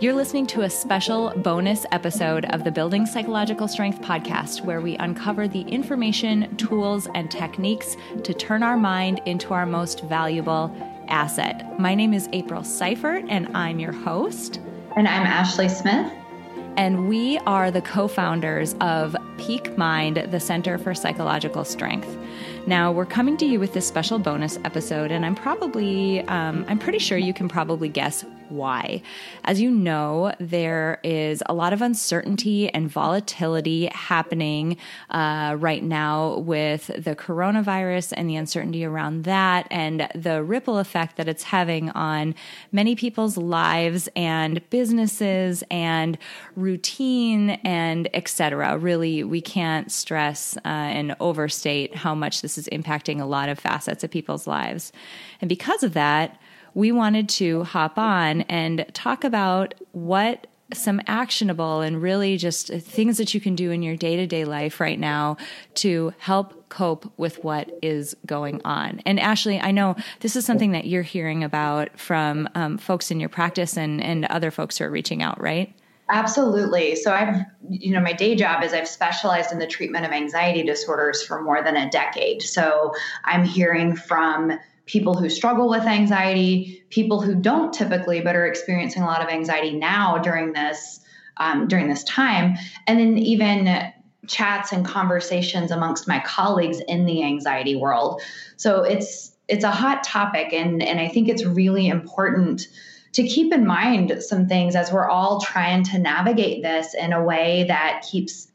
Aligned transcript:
You're 0.00 0.14
listening 0.14 0.46
to 0.46 0.62
a 0.62 0.70
special 0.70 1.28
bonus 1.36 1.84
episode 1.92 2.46
of 2.46 2.64
the 2.64 2.70
Building 2.70 3.04
Psychological 3.04 3.68
Strength 3.68 4.00
podcast, 4.00 4.64
where 4.64 4.80
we 4.80 4.96
uncover 4.96 5.46
the 5.46 5.60
information, 5.60 6.56
tools, 6.56 7.06
and 7.14 7.30
techniques 7.30 7.98
to 8.24 8.32
turn 8.32 8.62
our 8.62 8.78
mind 8.78 9.20
into 9.26 9.52
our 9.52 9.66
most 9.66 10.04
valuable 10.04 10.74
asset. 11.08 11.78
My 11.78 11.94
name 11.94 12.14
is 12.14 12.30
April 12.32 12.64
Seifert, 12.64 13.26
and 13.28 13.54
I'm 13.54 13.78
your 13.78 13.92
host. 13.92 14.58
And 14.96 15.06
I'm 15.06 15.26
Ashley 15.26 15.68
Smith. 15.68 16.10
And 16.78 17.06
we 17.06 17.36
are 17.40 17.70
the 17.70 17.82
co 17.82 18.08
founders 18.08 18.74
of 18.80 19.14
Peak 19.36 19.76
Mind, 19.76 20.16
the 20.30 20.40
Center 20.40 20.78
for 20.78 20.94
Psychological 20.94 21.62
Strength. 21.62 22.16
Now, 22.66 22.90
we're 22.90 23.04
coming 23.04 23.36
to 23.36 23.44
you 23.44 23.60
with 23.60 23.74
this 23.74 23.86
special 23.86 24.18
bonus 24.18 24.58
episode, 24.64 25.10
and 25.10 25.26
I'm 25.26 25.34
probably, 25.34 26.22
um, 26.22 26.64
I'm 26.68 26.78
pretty 26.78 27.00
sure 27.00 27.18
you 27.18 27.34
can 27.34 27.50
probably 27.50 27.90
guess 27.90 28.24
why. 28.50 29.02
As 29.44 29.60
you 29.60 29.70
know, 29.70 30.32
there 30.38 31.00
is 31.02 31.42
a 31.46 31.54
lot 31.54 31.72
of 31.72 31.82
uncertainty 31.82 32.68
and 32.68 32.90
volatility 32.90 33.86
happening 33.86 34.76
uh, 35.10 35.56
right 35.58 35.82
now 35.82 36.38
with 36.38 36.86
the 36.88 37.14
coronavirus 37.16 38.12
and 38.16 38.28
the 38.28 38.36
uncertainty 38.36 38.84
around 38.84 39.24
that, 39.24 39.66
and 39.70 40.08
the 40.14 40.42
ripple 40.42 40.78
effect 40.78 41.16
that 41.16 41.28
it's 41.28 41.44
having 41.44 41.90
on 41.90 42.34
many 42.72 42.94
people's 42.94 43.36
lives 43.36 44.08
and 44.16 44.68
businesses 44.70 45.62
and 45.70 46.18
routine 46.56 47.50
and 47.64 48.08
etc. 48.14 48.76
Really, 48.78 49.24
we 49.24 49.40
can't 49.40 49.90
stress 49.90 50.56
uh, 50.58 50.68
and 50.68 51.16
overstate 51.20 51.94
how 51.94 52.14
much 52.14 52.42
this 52.42 52.58
is 52.58 52.68
impacting 52.68 53.20
a 53.20 53.24
lot 53.24 53.48
of 53.48 53.58
facets 53.58 54.04
of 54.04 54.10
people's 54.10 54.46
lives. 54.46 54.92
And 55.40 55.48
because 55.48 55.82
of 55.82 55.94
that, 55.94 56.38
we 56.74 56.92
wanted 56.92 57.28
to 57.28 57.64
hop 57.64 57.98
on 57.98 58.42
and 58.42 58.86
talk 58.92 59.24
about 59.24 59.74
what 59.92 60.46
some 60.72 61.00
actionable 61.06 61.80
and 61.80 62.00
really 62.00 62.36
just 62.36 62.68
things 62.68 63.18
that 63.18 63.34
you 63.34 63.40
can 63.40 63.54
do 63.54 63.70
in 63.70 63.82
your 63.82 63.96
day 63.96 64.16
to 64.16 64.26
day 64.26 64.44
life 64.44 64.80
right 64.80 64.98
now 64.98 65.36
to 65.74 66.12
help 66.18 66.68
cope 66.68 67.12
with 67.16 67.42
what 67.42 67.70
is 67.82 68.16
going 68.26 68.60
on. 68.64 69.02
And 69.04 69.18
Ashley, 69.18 69.58
I 69.60 69.72
know 69.72 69.96
this 70.20 70.36
is 70.36 70.46
something 70.46 70.72
that 70.72 70.86
you're 70.86 71.02
hearing 71.02 71.42
about 71.42 71.98
from 71.98 72.48
um, 72.54 72.78
folks 72.78 73.10
in 73.10 73.18
your 73.18 73.28
practice 73.28 73.76
and, 73.76 74.00
and 74.02 74.24
other 74.26 74.50
folks 74.50 74.78
who 74.78 74.84
are 74.84 74.90
reaching 74.90 75.22
out, 75.22 75.40
right? 75.40 75.74
Absolutely. 76.10 76.96
So 76.96 77.12
I've, 77.12 77.36
you 77.68 77.92
know, 77.92 78.00
my 78.00 78.12
day 78.12 78.34
job 78.34 78.64
is 78.64 78.72
I've 78.72 78.88
specialized 78.88 79.52
in 79.52 79.58
the 79.60 79.66
treatment 79.66 80.04
of 80.04 80.10
anxiety 80.10 80.64
disorders 80.64 81.22
for 81.22 81.40
more 81.40 81.62
than 81.62 81.76
a 81.76 81.88
decade. 81.88 82.42
So 82.42 82.92
I'm 83.24 83.44
hearing 83.44 83.94
from 83.94 84.58
people 84.90 85.14
who 85.16 85.30
struggle 85.30 85.68
with 85.68 85.84
anxiety, 85.84 86.82
people 86.90 87.20
who 87.20 87.34
don't 87.34 87.72
typically 87.72 88.20
but 88.20 88.34
are 88.34 88.46
experiencing 88.46 89.02
a 89.02 89.06
lot 89.06 89.22
of 89.22 89.28
anxiety 89.28 89.72
now 89.72 90.18
during 90.18 90.52
this 90.52 91.00
um, 91.36 91.68
during 91.68 91.88
this 91.88 92.04
time, 92.04 92.56
and 92.86 92.98
then 92.98 93.16
even 93.16 93.92
chats 94.26 94.72
and 94.72 94.84
conversations 94.84 95.70
amongst 95.70 96.06
my 96.06 96.18
colleagues 96.20 96.80
in 96.86 97.06
the 97.06 97.22
anxiety 97.22 97.76
world. 97.76 98.20
So 98.56 98.82
it's 98.82 99.32
it's 99.48 99.64
a 99.64 99.70
hot 99.70 100.02
topic, 100.02 100.52
and 100.52 100.82
and 100.82 100.98
I 100.98 101.08
think 101.08 101.28
it's 101.28 101.44
really 101.44 101.86
important 101.86 102.66
to 103.12 103.22
keep 103.22 103.52
in 103.52 103.66
mind 103.66 104.22
some 104.22 104.48
things 104.48 104.74
as 104.74 104.92
we're 104.92 105.08
all 105.08 105.40
trying 105.40 105.84
to 105.84 105.98
navigate 105.98 106.62
this 106.62 106.94
in 106.94 107.12
a 107.12 107.22
way 107.22 107.64
that 107.68 108.04
keeps 108.10 108.48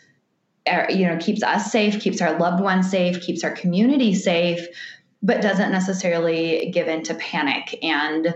uh, 0.67 0.85
you 0.89 1.07
know 1.07 1.17
keeps 1.17 1.43
us 1.43 1.71
safe 1.71 1.99
keeps 2.01 2.21
our 2.21 2.37
loved 2.39 2.61
ones 2.61 2.89
safe 2.89 3.21
keeps 3.21 3.43
our 3.43 3.51
community 3.51 4.13
safe 4.15 4.67
but 5.25 5.41
doesn't 5.41 5.71
necessarily 5.71 6.69
give 6.71 6.87
in 6.87 7.03
to 7.03 7.15
panic 7.15 7.77
and 7.83 8.33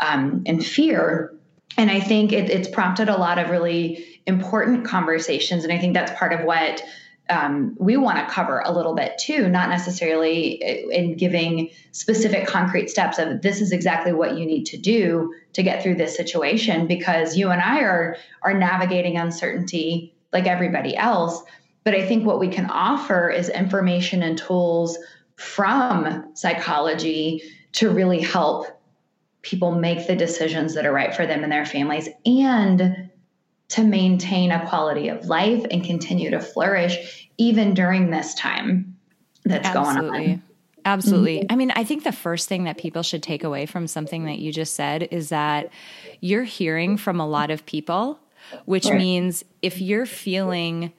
um, 0.00 0.42
and 0.46 0.64
fear 0.64 1.32
and 1.76 1.90
i 1.90 2.00
think 2.00 2.32
it, 2.32 2.50
it's 2.50 2.68
prompted 2.68 3.08
a 3.08 3.16
lot 3.16 3.38
of 3.38 3.48
really 3.50 4.04
important 4.26 4.84
conversations 4.84 5.64
and 5.64 5.72
i 5.72 5.78
think 5.78 5.94
that's 5.94 6.12
part 6.18 6.32
of 6.32 6.44
what 6.44 6.82
um, 7.30 7.76
we 7.78 7.96
want 7.96 8.18
to 8.18 8.32
cover 8.34 8.60
a 8.64 8.72
little 8.72 8.94
bit 8.94 9.16
too, 9.18 9.48
not 9.48 9.68
necessarily 9.70 10.60
in 10.90 11.16
giving 11.16 11.70
specific 11.92 12.46
concrete 12.46 12.90
steps 12.90 13.18
of 13.18 13.42
this 13.42 13.60
is 13.60 13.72
exactly 13.72 14.12
what 14.12 14.36
you 14.36 14.44
need 14.44 14.64
to 14.66 14.76
do 14.76 15.32
to 15.52 15.62
get 15.62 15.82
through 15.82 15.94
this 15.94 16.16
situation 16.16 16.86
because 16.86 17.36
you 17.36 17.50
and 17.50 17.62
I 17.62 17.80
are 17.80 18.16
are 18.42 18.54
navigating 18.54 19.16
uncertainty 19.16 20.14
like 20.32 20.46
everybody 20.46 20.96
else. 20.96 21.42
But 21.84 21.94
I 21.94 22.06
think 22.06 22.26
what 22.26 22.40
we 22.40 22.48
can 22.48 22.66
offer 22.66 23.30
is 23.30 23.48
information 23.48 24.22
and 24.22 24.36
tools 24.36 24.98
from 25.42 26.30
psychology 26.34 27.42
to 27.72 27.90
really 27.90 28.20
help 28.20 28.66
people 29.42 29.72
make 29.72 30.06
the 30.06 30.14
decisions 30.14 30.74
that 30.74 30.86
are 30.86 30.92
right 30.92 31.14
for 31.14 31.26
them 31.26 31.42
and 31.42 31.50
their 31.50 31.66
families 31.66 32.08
and 32.24 33.10
to 33.68 33.82
maintain 33.82 34.52
a 34.52 34.66
quality 34.68 35.08
of 35.08 35.26
life 35.26 35.64
and 35.70 35.82
continue 35.84 36.30
to 36.30 36.38
flourish 36.38 37.28
even 37.38 37.74
during 37.74 38.10
this 38.10 38.34
time 38.34 38.96
that's 39.44 39.66
Absolutely. 39.66 40.10
going 40.10 40.30
on. 40.32 40.42
Absolutely. 40.84 41.38
Mm-hmm. 41.38 41.52
I 41.52 41.56
mean, 41.56 41.70
I 41.72 41.84
think 41.84 42.04
the 42.04 42.12
first 42.12 42.48
thing 42.48 42.64
that 42.64 42.78
people 42.78 43.02
should 43.02 43.22
take 43.22 43.44
away 43.44 43.66
from 43.66 43.86
something 43.86 44.24
that 44.26 44.38
you 44.38 44.52
just 44.52 44.74
said 44.74 45.08
is 45.10 45.30
that 45.30 45.70
you're 46.20 46.44
hearing 46.44 46.96
from 46.96 47.20
a 47.20 47.26
lot 47.26 47.50
of 47.50 47.66
people, 47.66 48.18
which 48.64 48.86
right. 48.86 48.98
means 48.98 49.44
if 49.60 49.80
you're 49.80 50.06
feeling 50.06 50.92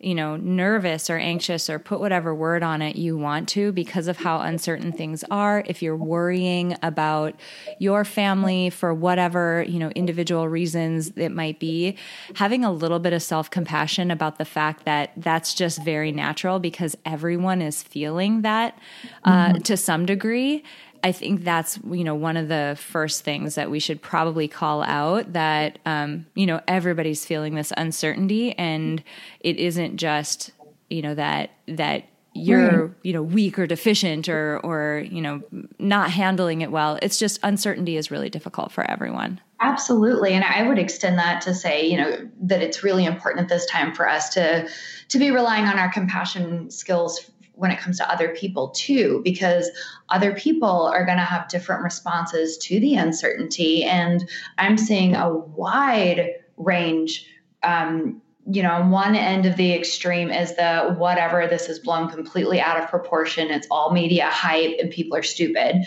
you 0.00 0.14
know, 0.14 0.36
nervous 0.36 1.10
or 1.10 1.16
anxious 1.16 1.68
or 1.68 1.80
put 1.80 1.98
whatever 1.98 2.32
word 2.32 2.62
on 2.62 2.82
it 2.82 2.94
you 2.94 3.18
want 3.18 3.48
to 3.48 3.72
because 3.72 4.06
of 4.06 4.18
how 4.18 4.40
uncertain 4.40 4.92
things 4.92 5.24
are. 5.28 5.64
If 5.66 5.82
you're 5.82 5.96
worrying 5.96 6.76
about 6.84 7.34
your 7.80 8.04
family 8.04 8.70
for 8.70 8.94
whatever, 8.94 9.64
you 9.66 9.80
know, 9.80 9.90
individual 9.90 10.48
reasons 10.48 11.12
it 11.16 11.30
might 11.30 11.58
be, 11.58 11.96
having 12.34 12.64
a 12.64 12.70
little 12.70 13.00
bit 13.00 13.12
of 13.12 13.22
self 13.22 13.50
compassion 13.50 14.12
about 14.12 14.38
the 14.38 14.44
fact 14.44 14.84
that 14.84 15.10
that's 15.16 15.52
just 15.52 15.82
very 15.82 16.12
natural 16.12 16.60
because 16.60 16.96
everyone 17.04 17.60
is 17.60 17.82
feeling 17.82 18.42
that 18.42 18.78
uh, 19.24 19.48
mm-hmm. 19.48 19.58
to 19.62 19.76
some 19.76 20.06
degree 20.06 20.62
I 21.02 21.12
think 21.12 21.44
that's 21.44 21.78
you 21.90 22.04
know 22.04 22.14
one 22.14 22.36
of 22.36 22.48
the 22.48 22.76
first 22.78 23.22
things 23.24 23.54
that 23.54 23.70
we 23.70 23.80
should 23.80 24.02
probably 24.02 24.48
call 24.48 24.82
out 24.82 25.32
that 25.32 25.78
um, 25.86 26.26
you 26.34 26.46
know 26.46 26.60
everybody's 26.66 27.24
feeling 27.24 27.54
this 27.54 27.72
uncertainty 27.76 28.52
and 28.58 29.02
it 29.40 29.56
isn't 29.56 29.96
just 29.96 30.52
you 30.90 31.02
know 31.02 31.14
that 31.14 31.50
that 31.66 32.04
you're 32.34 32.94
you 33.02 33.12
know 33.12 33.22
weak 33.22 33.58
or 33.58 33.66
deficient 33.66 34.28
or 34.28 34.60
or 34.60 35.04
you 35.10 35.20
know 35.20 35.42
not 35.78 36.10
handling 36.10 36.60
it 36.60 36.70
well. 36.70 36.98
It's 37.02 37.18
just 37.18 37.40
uncertainty 37.42 37.96
is 37.96 38.10
really 38.10 38.30
difficult 38.30 38.72
for 38.72 38.88
everyone. 38.88 39.40
Absolutely. 39.60 40.34
And 40.34 40.44
i 40.44 40.62
would 40.62 40.78
extend 40.78 41.18
that 41.18 41.40
to 41.42 41.54
say 41.54 41.86
you 41.86 41.96
know 41.96 42.28
that 42.42 42.62
it's 42.62 42.84
really 42.84 43.04
important 43.04 43.42
at 43.42 43.48
this 43.48 43.66
time 43.66 43.94
for 43.94 44.08
us 44.08 44.28
to 44.34 44.68
to 45.08 45.18
be 45.18 45.30
relying 45.30 45.64
on 45.64 45.78
our 45.78 45.90
compassion 45.90 46.70
skills 46.70 47.30
when 47.58 47.72
it 47.72 47.78
comes 47.78 47.98
to 47.98 48.10
other 48.10 48.28
people 48.28 48.68
too, 48.70 49.20
because 49.24 49.68
other 50.08 50.32
people 50.32 50.86
are 50.86 51.04
going 51.04 51.18
to 51.18 51.24
have 51.24 51.48
different 51.48 51.82
responses 51.82 52.56
to 52.58 52.78
the 52.78 52.94
uncertainty. 52.94 53.84
And 53.84 54.28
I'm 54.56 54.78
seeing 54.78 55.16
a 55.16 55.28
wide 55.36 56.30
range. 56.56 57.26
Um, 57.62 58.22
you 58.50 58.62
know, 58.62 58.70
on 58.70 58.90
one 58.90 59.14
end 59.14 59.44
of 59.44 59.56
the 59.56 59.74
extreme 59.74 60.30
is 60.30 60.56
the 60.56 60.94
whatever, 60.96 61.46
this 61.46 61.68
is 61.68 61.80
blown 61.80 62.08
completely 62.08 62.60
out 62.60 62.80
of 62.80 62.88
proportion. 62.88 63.50
It's 63.50 63.66
all 63.70 63.92
media 63.92 64.30
hype 64.30 64.76
and 64.80 64.90
people 64.90 65.18
are 65.18 65.22
stupid. 65.22 65.84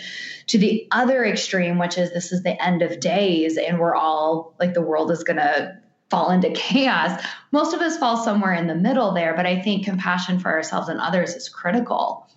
To 0.48 0.58
the 0.58 0.86
other 0.92 1.24
extreme, 1.24 1.78
which 1.78 1.98
is 1.98 2.12
this 2.12 2.30
is 2.30 2.44
the 2.44 2.62
end 2.62 2.82
of 2.82 3.00
days 3.00 3.56
and 3.56 3.80
we're 3.80 3.96
all 3.96 4.54
like 4.60 4.74
the 4.74 4.82
world 4.82 5.10
is 5.10 5.24
going 5.24 5.38
to 5.38 5.81
fall 6.12 6.30
into 6.30 6.50
chaos. 6.50 7.20
Most 7.52 7.72
of 7.72 7.80
us 7.80 7.96
fall 7.96 8.18
somewhere 8.18 8.52
in 8.52 8.66
the 8.66 8.74
middle 8.74 9.12
there, 9.12 9.34
but 9.34 9.46
I 9.46 9.58
think 9.62 9.86
compassion 9.86 10.38
for 10.38 10.50
ourselves 10.50 10.90
and 10.90 11.00
others 11.00 11.34
is 11.34 11.48
critical. 11.48 12.28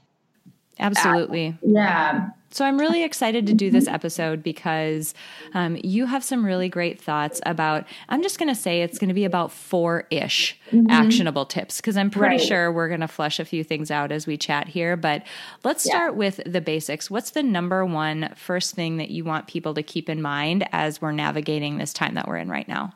Absolutely. 0.80 1.50
Uh, 1.50 1.68
yeah. 1.68 2.30
So 2.52 2.64
I'm 2.64 2.80
really 2.80 3.03
excited 3.03 3.47
to 3.47 3.53
do 3.53 3.69
this 3.69 3.85
episode 3.85 4.41
because 4.41 5.14
um, 5.53 5.78
you 5.84 6.05
have 6.05 6.23
some 6.23 6.46
really 6.46 6.70
great 6.70 7.02
thoughts 7.02 7.41
about. 7.46 7.85
I'm 8.08 8.23
just 8.23 8.40
going 8.40 8.47
to 8.47 8.55
say 8.55 8.82
it's 8.82 8.97
going 8.97 9.09
to 9.09 9.14
be 9.14 9.26
about 9.26 9.52
four 9.52 10.08
ish 10.09 10.58
mm-hmm. 10.72 10.90
actionable 10.90 11.46
tips 11.46 11.82
because 11.82 11.97
I'm 11.97 12.09
pretty 12.09 12.38
right. 12.38 12.41
sure 12.41 12.72
we're 12.72 12.88
going 12.88 13.02
to 13.02 13.09
flush 13.09 13.41
a 13.41 13.46
few 13.46 13.66
things 13.66 13.91
out 13.91 14.14
as 14.14 14.26
we 14.26 14.38
chat 14.38 14.70
here. 14.70 14.96
But 14.96 15.23
let's 15.66 15.84
start 15.84 16.14
yeah. 16.14 16.17
with 16.17 16.40
the 16.46 16.61
basics. 16.61 17.11
What's 17.11 17.32
the 17.32 17.44
number 17.44 17.85
one 17.85 18.32
first 18.38 18.73
thing 18.73 18.96
that 18.97 19.09
you 19.09 19.26
want 19.26 19.47
people 19.47 19.73
to 19.73 19.84
keep 19.84 20.08
in 20.08 20.22
mind 20.22 20.66
as 20.72 21.02
we're 21.02 21.11
navigating 21.11 21.78
this 21.78 21.91
time 21.91 22.14
that 22.14 22.26
we're 22.26 22.38
in 22.38 22.47
right 22.47 22.70
now? 22.70 22.94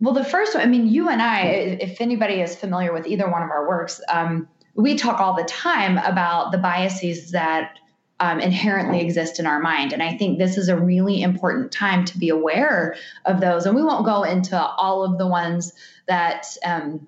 Well, 0.00 0.14
the 0.14 0.24
first 0.24 0.54
one, 0.54 0.62
I 0.62 0.66
mean, 0.66 0.88
you 0.88 1.08
and 1.08 1.20
I, 1.20 1.42
if 1.80 2.00
anybody 2.00 2.40
is 2.40 2.56
familiar 2.56 2.92
with 2.92 3.06
either 3.06 3.30
one 3.30 3.42
of 3.42 3.50
our 3.50 3.68
works, 3.68 4.00
um, 4.08 4.48
we 4.74 4.96
talk 4.96 5.20
all 5.20 5.34
the 5.34 5.44
time 5.44 5.98
about 5.98 6.52
the 6.52 6.58
biases 6.58 7.32
that 7.32 7.78
um, 8.20 8.38
inherently 8.38 9.00
exist 9.00 9.40
in 9.40 9.46
our 9.46 9.60
mind. 9.60 9.92
And 9.92 10.02
I 10.02 10.16
think 10.16 10.38
this 10.38 10.58
is 10.58 10.68
a 10.68 10.76
really 10.76 11.22
important 11.22 11.72
time 11.72 12.04
to 12.06 12.18
be 12.18 12.28
aware 12.28 12.96
of 13.24 13.40
those. 13.40 13.66
And 13.66 13.74
we 13.74 13.82
won't 13.82 14.04
go 14.04 14.22
into 14.22 14.58
all 14.60 15.04
of 15.04 15.18
the 15.18 15.26
ones 15.26 15.72
that 16.06 16.46
um, 16.64 17.06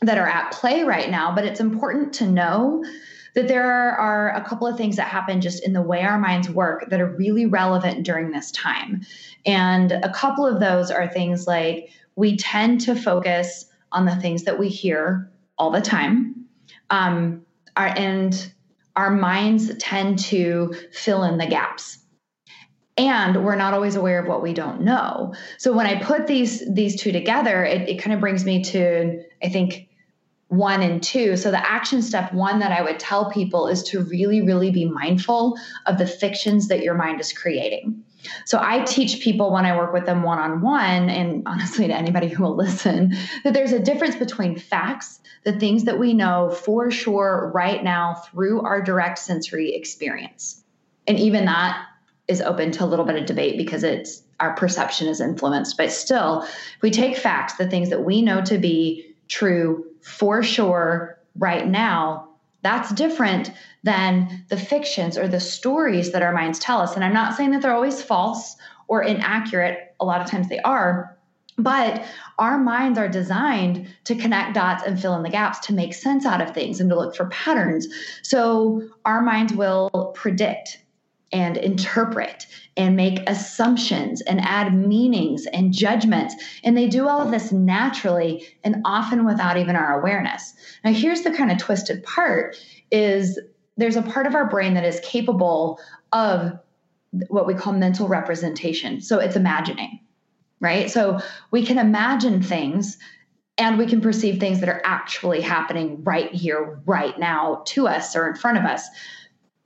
that 0.00 0.18
are 0.18 0.28
at 0.28 0.52
play 0.52 0.84
right 0.84 1.10
now, 1.10 1.34
but 1.34 1.44
it's 1.44 1.60
important 1.60 2.12
to 2.14 2.26
know 2.26 2.84
that 3.34 3.48
there 3.48 3.64
are 3.64 4.30
a 4.30 4.44
couple 4.44 4.66
of 4.66 4.76
things 4.76 4.96
that 4.96 5.08
happen 5.08 5.40
just 5.40 5.64
in 5.64 5.72
the 5.72 5.82
way 5.82 6.02
our 6.02 6.18
minds 6.18 6.48
work 6.48 6.88
that 6.90 7.00
are 7.00 7.06
really 7.06 7.46
relevant 7.46 8.04
during 8.04 8.30
this 8.30 8.50
time. 8.52 9.02
And 9.46 9.92
a 9.92 10.12
couple 10.12 10.46
of 10.46 10.60
those 10.60 10.90
are 10.90 11.08
things 11.08 11.46
like 11.46 11.90
we 12.16 12.36
tend 12.36 12.80
to 12.82 12.94
focus 12.94 13.66
on 13.92 14.06
the 14.06 14.16
things 14.16 14.44
that 14.44 14.58
we 14.58 14.68
hear 14.68 15.30
all 15.58 15.70
the 15.70 15.80
time. 15.80 16.46
Um, 16.90 17.44
our, 17.76 17.86
and 17.86 18.52
our 18.96 19.10
minds 19.10 19.74
tend 19.78 20.18
to 20.20 20.74
fill 20.92 21.24
in 21.24 21.38
the 21.38 21.46
gaps. 21.46 21.98
And 22.96 23.44
we're 23.44 23.56
not 23.56 23.74
always 23.74 23.96
aware 23.96 24.20
of 24.20 24.28
what 24.28 24.42
we 24.42 24.54
don't 24.54 24.82
know. 24.82 25.34
So 25.58 25.72
when 25.72 25.86
i 25.86 26.00
put 26.00 26.28
these 26.28 26.62
these 26.72 27.00
two 27.00 27.10
together 27.10 27.64
it, 27.64 27.88
it 27.88 28.00
kind 28.00 28.14
of 28.14 28.20
brings 28.20 28.44
me 28.44 28.62
to 28.64 29.20
i 29.42 29.48
think 29.48 29.88
one 30.48 30.82
and 30.82 31.02
two. 31.02 31.36
So 31.36 31.50
the 31.50 31.68
action 31.68 32.02
step 32.02 32.32
one 32.32 32.60
that 32.60 32.70
i 32.70 32.82
would 32.82 33.00
tell 33.00 33.32
people 33.32 33.66
is 33.66 33.82
to 33.84 34.04
really 34.04 34.42
really 34.42 34.70
be 34.70 34.84
mindful 34.84 35.58
of 35.86 35.98
the 35.98 36.06
fictions 36.06 36.68
that 36.68 36.84
your 36.84 36.94
mind 36.94 37.20
is 37.20 37.32
creating 37.32 38.04
so 38.44 38.58
I 38.60 38.84
teach 38.84 39.20
people 39.20 39.52
when 39.52 39.66
I 39.66 39.76
work 39.76 39.92
with 39.92 40.06
them 40.06 40.22
one 40.22 40.38
on 40.38 40.60
one, 40.60 41.10
and 41.10 41.42
honestly 41.46 41.86
to 41.86 41.94
anybody 41.94 42.28
who 42.28 42.42
will 42.42 42.56
listen, 42.56 43.14
that 43.44 43.54
there's 43.54 43.72
a 43.72 43.78
difference 43.78 44.16
between 44.16 44.58
facts, 44.58 45.20
the 45.44 45.52
things 45.58 45.84
that 45.84 45.98
we 45.98 46.14
know 46.14 46.50
for 46.50 46.90
sure 46.90 47.50
right 47.54 47.82
now 47.82 48.14
through 48.14 48.62
our 48.62 48.82
direct 48.82 49.18
sensory 49.18 49.74
experience. 49.74 50.62
And 51.06 51.18
even 51.18 51.44
that 51.44 51.86
is 52.28 52.40
open 52.40 52.72
to 52.72 52.84
a 52.84 52.86
little 52.86 53.04
bit 53.04 53.16
of 53.16 53.26
debate 53.26 53.58
because 53.58 53.84
it's 53.84 54.22
our 54.40 54.54
perception 54.54 55.08
is 55.08 55.20
influenced. 55.20 55.76
But 55.76 55.92
still, 55.92 56.42
if 56.42 56.82
we 56.82 56.90
take 56.90 57.16
facts, 57.16 57.54
the 57.54 57.68
things 57.68 57.90
that 57.90 58.04
we 58.04 58.22
know 58.22 58.42
to 58.42 58.58
be 58.58 59.14
true 59.28 59.84
for 60.00 60.42
sure 60.42 61.18
right 61.36 61.66
now, 61.66 62.28
that's 62.64 62.92
different 62.92 63.52
than 63.84 64.44
the 64.48 64.56
fictions 64.56 65.16
or 65.16 65.28
the 65.28 65.38
stories 65.38 66.10
that 66.12 66.22
our 66.22 66.32
minds 66.32 66.58
tell 66.58 66.80
us. 66.80 66.96
And 66.96 67.04
I'm 67.04 67.12
not 67.12 67.36
saying 67.36 67.50
that 67.50 67.62
they're 67.62 67.74
always 67.74 68.02
false 68.02 68.56
or 68.88 69.02
inaccurate, 69.02 69.94
a 70.00 70.04
lot 70.04 70.20
of 70.20 70.26
times 70.28 70.48
they 70.48 70.58
are. 70.60 71.16
But 71.56 72.04
our 72.38 72.58
minds 72.58 72.98
are 72.98 73.08
designed 73.08 73.86
to 74.04 74.16
connect 74.16 74.54
dots 74.54 74.82
and 74.84 75.00
fill 75.00 75.14
in 75.14 75.22
the 75.22 75.28
gaps 75.28 75.60
to 75.66 75.72
make 75.72 75.94
sense 75.94 76.26
out 76.26 76.40
of 76.40 76.52
things 76.52 76.80
and 76.80 76.90
to 76.90 76.96
look 76.96 77.14
for 77.14 77.26
patterns. 77.26 77.86
So 78.22 78.82
our 79.04 79.20
minds 79.20 79.52
will 79.52 80.12
predict 80.16 80.83
and 81.34 81.56
interpret 81.56 82.46
and 82.76 82.94
make 82.96 83.28
assumptions 83.28 84.20
and 84.22 84.40
add 84.40 84.72
meanings 84.72 85.46
and 85.52 85.72
judgments. 85.72 86.34
And 86.62 86.76
they 86.76 86.86
do 86.86 87.08
all 87.08 87.20
of 87.20 87.32
this 87.32 87.50
naturally 87.50 88.46
and 88.62 88.76
often 88.84 89.26
without 89.26 89.56
even 89.56 89.74
our 89.74 90.00
awareness. 90.00 90.54
Now, 90.84 90.92
here's 90.92 91.22
the 91.22 91.32
kind 91.32 91.50
of 91.50 91.58
twisted 91.58 92.04
part 92.04 92.56
is 92.92 93.38
there's 93.76 93.96
a 93.96 94.02
part 94.02 94.26
of 94.26 94.36
our 94.36 94.48
brain 94.48 94.74
that 94.74 94.84
is 94.84 95.00
capable 95.00 95.80
of 96.12 96.52
what 97.28 97.48
we 97.48 97.54
call 97.54 97.72
mental 97.72 98.06
representation. 98.06 99.00
So 99.00 99.18
it's 99.18 99.36
imagining, 99.36 100.00
right? 100.60 100.88
So 100.88 101.18
we 101.50 101.66
can 101.66 101.78
imagine 101.78 102.42
things 102.42 102.96
and 103.58 103.76
we 103.76 103.86
can 103.86 104.00
perceive 104.00 104.38
things 104.38 104.60
that 104.60 104.68
are 104.68 104.82
actually 104.84 105.40
happening 105.40 106.02
right 106.04 106.32
here, 106.32 106.80
right 106.86 107.18
now 107.18 107.62
to 107.66 107.88
us 107.88 108.14
or 108.14 108.28
in 108.28 108.36
front 108.36 108.58
of 108.58 108.64
us. 108.64 108.88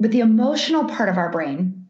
But 0.00 0.10
the 0.12 0.20
emotional 0.20 0.84
part 0.84 1.08
of 1.08 1.18
our 1.18 1.30
brain 1.30 1.88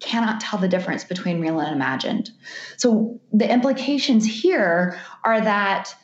cannot 0.00 0.40
tell 0.40 0.58
the 0.58 0.68
difference 0.68 1.04
between 1.04 1.40
real 1.40 1.60
and 1.60 1.74
imagined. 1.74 2.30
So 2.76 3.20
the 3.32 3.50
implications 3.50 4.26
here 4.26 4.98
are 5.22 5.40
that 5.40 5.94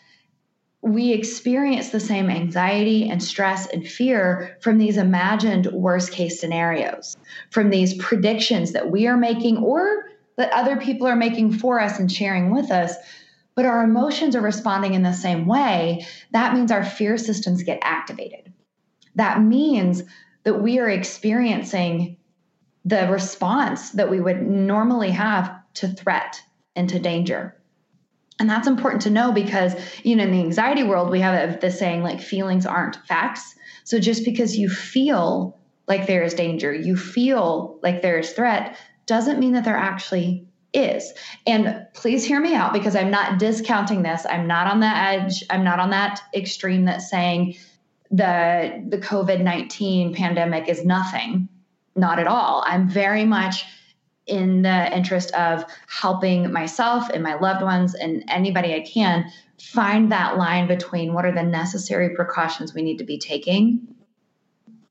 we 0.82 1.12
experience 1.12 1.90
the 1.90 2.00
same 2.00 2.30
anxiety 2.30 3.10
and 3.10 3.22
stress 3.22 3.66
and 3.66 3.86
fear 3.86 4.56
from 4.60 4.78
these 4.78 4.96
imagined 4.96 5.66
worst 5.66 6.12
case 6.12 6.40
scenarios, 6.40 7.16
from 7.50 7.68
these 7.68 7.94
predictions 7.94 8.72
that 8.72 8.90
we 8.90 9.06
are 9.06 9.16
making 9.16 9.58
or 9.58 10.04
that 10.36 10.52
other 10.52 10.76
people 10.76 11.06
are 11.06 11.16
making 11.16 11.52
for 11.52 11.80
us 11.80 11.98
and 11.98 12.10
sharing 12.10 12.50
with 12.50 12.70
us. 12.70 12.94
But 13.54 13.66
our 13.66 13.84
emotions 13.84 14.34
are 14.34 14.40
responding 14.40 14.94
in 14.94 15.02
the 15.02 15.12
same 15.12 15.46
way. 15.46 16.06
That 16.30 16.54
means 16.54 16.70
our 16.70 16.84
fear 16.84 17.18
systems 17.18 17.62
get 17.62 17.80
activated. 17.82 18.50
That 19.16 19.42
means 19.42 20.02
that 20.44 20.62
we 20.62 20.78
are 20.78 20.88
experiencing 20.88 22.16
the 22.84 23.08
response 23.10 23.90
that 23.90 24.10
we 24.10 24.20
would 24.20 24.42
normally 24.42 25.10
have 25.10 25.54
to 25.74 25.88
threat 25.88 26.40
and 26.74 26.88
to 26.88 26.98
danger. 26.98 27.56
And 28.38 28.48
that's 28.48 28.66
important 28.66 29.02
to 29.02 29.10
know 29.10 29.32
because, 29.32 29.74
you 30.02 30.16
know, 30.16 30.24
in 30.24 30.32
the 30.32 30.40
anxiety 30.40 30.82
world, 30.82 31.10
we 31.10 31.20
have 31.20 31.60
the 31.60 31.70
saying 31.70 32.02
like 32.02 32.20
feelings 32.20 32.64
aren't 32.64 32.96
facts. 33.06 33.54
So 33.84 34.00
just 34.00 34.24
because 34.24 34.56
you 34.56 34.70
feel 34.70 35.58
like 35.86 36.06
there 36.06 36.22
is 36.22 36.32
danger, 36.32 36.72
you 36.72 36.96
feel 36.96 37.78
like 37.82 38.00
there 38.00 38.18
is 38.18 38.32
threat, 38.32 38.78
doesn't 39.04 39.40
mean 39.40 39.52
that 39.52 39.64
there 39.64 39.76
actually 39.76 40.46
is. 40.72 41.12
And 41.46 41.86
please 41.92 42.24
hear 42.24 42.40
me 42.40 42.54
out 42.54 42.72
because 42.72 42.96
I'm 42.96 43.10
not 43.10 43.38
discounting 43.38 44.02
this. 44.02 44.24
I'm 44.24 44.46
not 44.46 44.68
on 44.68 44.80
the 44.80 44.86
edge. 44.86 45.44
I'm 45.50 45.64
not 45.64 45.80
on 45.80 45.90
that 45.90 46.22
extreme 46.34 46.84
that's 46.84 47.10
saying 47.10 47.56
the 48.10 48.84
the 48.88 48.98
COVID-19 48.98 50.14
pandemic 50.14 50.68
is 50.68 50.84
nothing. 50.84 51.48
Not 51.96 52.18
at 52.18 52.26
all. 52.26 52.64
I'm 52.66 52.88
very 52.88 53.24
much 53.24 53.64
in 54.26 54.62
the 54.62 54.96
interest 54.96 55.32
of 55.32 55.64
helping 55.88 56.52
myself 56.52 57.08
and 57.10 57.22
my 57.22 57.34
loved 57.34 57.62
ones 57.62 57.94
and 57.94 58.22
anybody 58.28 58.74
I 58.74 58.80
can 58.80 59.30
find 59.60 60.12
that 60.12 60.38
line 60.38 60.68
between 60.68 61.12
what 61.12 61.26
are 61.26 61.34
the 61.34 61.42
necessary 61.42 62.14
precautions 62.14 62.72
we 62.72 62.82
need 62.82 62.98
to 62.98 63.04
be 63.04 63.18
taking 63.18 63.88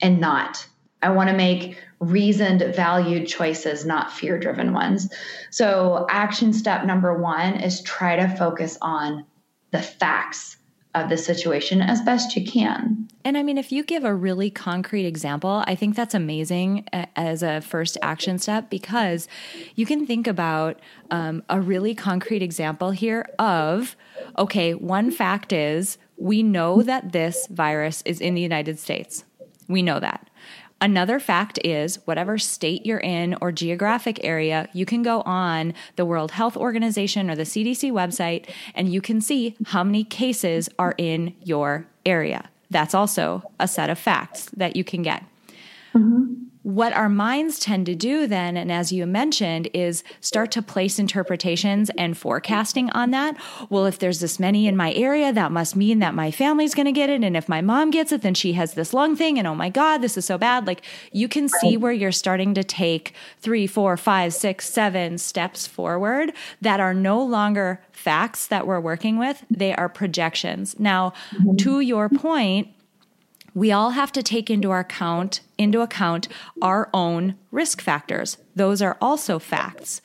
and 0.01 0.19
not. 0.19 0.67
I 1.01 1.11
want 1.11 1.29
to 1.29 1.35
make 1.35 1.81
reasoned, 1.99 2.75
valued 2.75 3.27
choices, 3.27 3.85
not 3.85 4.11
fear 4.11 4.37
driven 4.37 4.73
ones. 4.73 5.09
So, 5.49 6.05
action 6.09 6.51
step 6.51 6.85
number 6.85 7.13
one 7.17 7.61
is 7.61 7.81
try 7.81 8.17
to 8.17 8.27
focus 8.35 8.77
on 8.81 9.25
the 9.71 9.81
facts 9.81 10.57
of 10.95 11.09
the 11.09 11.17
situation 11.17 11.81
as 11.81 12.01
best 12.01 12.35
you 12.35 12.43
can. 12.43 13.07
And 13.23 13.37
I 13.37 13.43
mean, 13.43 13.57
if 13.57 13.71
you 13.71 13.83
give 13.83 14.03
a 14.03 14.13
really 14.13 14.49
concrete 14.49 15.05
example, 15.05 15.63
I 15.67 15.75
think 15.75 15.95
that's 15.95 16.15
amazing 16.15 16.85
as 17.15 17.43
a 17.43 17.61
first 17.61 17.97
action 18.01 18.39
step 18.39 18.69
because 18.69 19.27
you 19.75 19.85
can 19.85 20.07
think 20.07 20.25
about 20.25 20.79
um, 21.11 21.43
a 21.49 21.59
really 21.59 21.93
concrete 21.93 22.41
example 22.41 22.91
here 22.91 23.29
of 23.37 23.95
okay, 24.37 24.73
one 24.73 25.11
fact 25.11 25.53
is 25.53 25.97
we 26.17 26.43
know 26.43 26.81
that 26.81 27.11
this 27.11 27.47
virus 27.47 28.01
is 28.05 28.19
in 28.19 28.33
the 28.33 28.41
United 28.41 28.79
States. 28.79 29.25
We 29.67 29.81
know 29.81 29.99
that. 29.99 30.28
Another 30.81 31.19
fact 31.19 31.59
is 31.63 31.97
whatever 32.05 32.37
state 32.37 32.85
you're 32.85 32.99
in 32.99 33.35
or 33.41 33.51
geographic 33.51 34.23
area, 34.23 34.69
you 34.73 34.85
can 34.85 35.03
go 35.03 35.21
on 35.21 35.73
the 35.97 36.05
World 36.05 36.31
Health 36.31 36.55
Organization 36.55 37.29
or 37.29 37.35
the 37.35 37.43
CDC 37.43 37.91
website 37.91 38.49
and 38.73 38.91
you 38.91 39.01
can 39.01 39.19
see 39.19 39.55
how 39.67 39.83
many 39.83 40.03
cases 40.03 40.69
are 40.79 40.95
in 40.97 41.35
your 41.43 41.85
area. 42.05 42.49
That's 42.69 42.93
also 42.93 43.43
a 43.59 43.67
set 43.67 43.89
of 43.89 43.99
facts 43.99 44.45
that 44.55 44.75
you 44.75 44.83
can 44.83 45.01
get. 45.01 45.23
Mm-hmm 45.93 46.48
what 46.63 46.91
our 46.91 47.07
minds 47.07 47.57
tend 47.57 47.85
to 47.85 47.95
do 47.95 48.27
then, 48.27 48.57
and 48.57 48.71
as 48.71 48.91
you 48.91 49.05
mentioned, 49.05 49.69
is 49.73 50.03
start 50.19 50.51
to 50.51 50.61
place 50.61 50.99
interpretations 50.99 51.89
and 51.97 52.17
forecasting 52.17 52.89
on 52.91 53.11
that. 53.11 53.37
Well, 53.69 53.85
if 53.85 53.97
there's 53.97 54.19
this 54.19 54.39
many 54.39 54.67
in 54.67 54.75
my 54.75 54.91
area, 54.93 55.31
that 55.31 55.53
must 55.53 55.77
mean 55.77 55.99
that 55.99 56.13
my 56.13 56.31
family's 56.31 56.75
going 56.75 56.85
to 56.85 56.91
get 56.91 57.09
it. 57.09 57.23
And 57.23 57.37
if 57.37 57.47
my 57.47 57.61
mom 57.61 57.91
gets 57.91 58.11
it, 58.11 58.23
then 58.23 58.33
she 58.33 58.53
has 58.53 58.73
this 58.73 58.93
lung 58.93 59.15
thing. 59.15 59.39
And 59.39 59.47
oh 59.47 59.55
my 59.55 59.69
God, 59.69 59.99
this 59.99 60.17
is 60.17 60.25
so 60.25 60.37
bad. 60.37 60.67
Like 60.67 60.81
you 61.13 61.29
can 61.29 61.47
see 61.47 61.77
where 61.77 61.93
you're 61.93 62.11
starting 62.11 62.53
to 62.55 62.63
take 62.63 63.13
three, 63.39 63.65
four, 63.65 63.95
five, 63.95 64.33
six, 64.33 64.69
seven 64.69 65.17
steps 65.17 65.65
forward 65.65 66.33
that 66.61 66.81
are 66.81 66.93
no 66.93 67.23
longer 67.23 67.81
facts 67.91 68.47
that 68.47 68.67
we're 68.67 68.79
working 68.79 69.17
with, 69.17 69.45
they 69.49 69.73
are 69.75 69.89
projections. 69.89 70.79
Now, 70.79 71.13
mm-hmm. 71.31 71.55
to 71.57 71.79
your 71.81 72.09
point, 72.09 72.69
we 73.59 73.73
all 73.73 73.89
have 73.89 74.13
to 74.13 74.23
take 74.23 74.49
into 74.49 74.71
our 74.71 74.79
account 74.79 75.41
into 75.57 75.81
account 75.81 76.29
our 76.61 76.89
own 76.93 77.35
risk 77.51 77.81
factors. 77.81 78.37
Those 78.55 78.81
are 78.81 78.97
also 79.01 79.37
facts. 79.37 80.01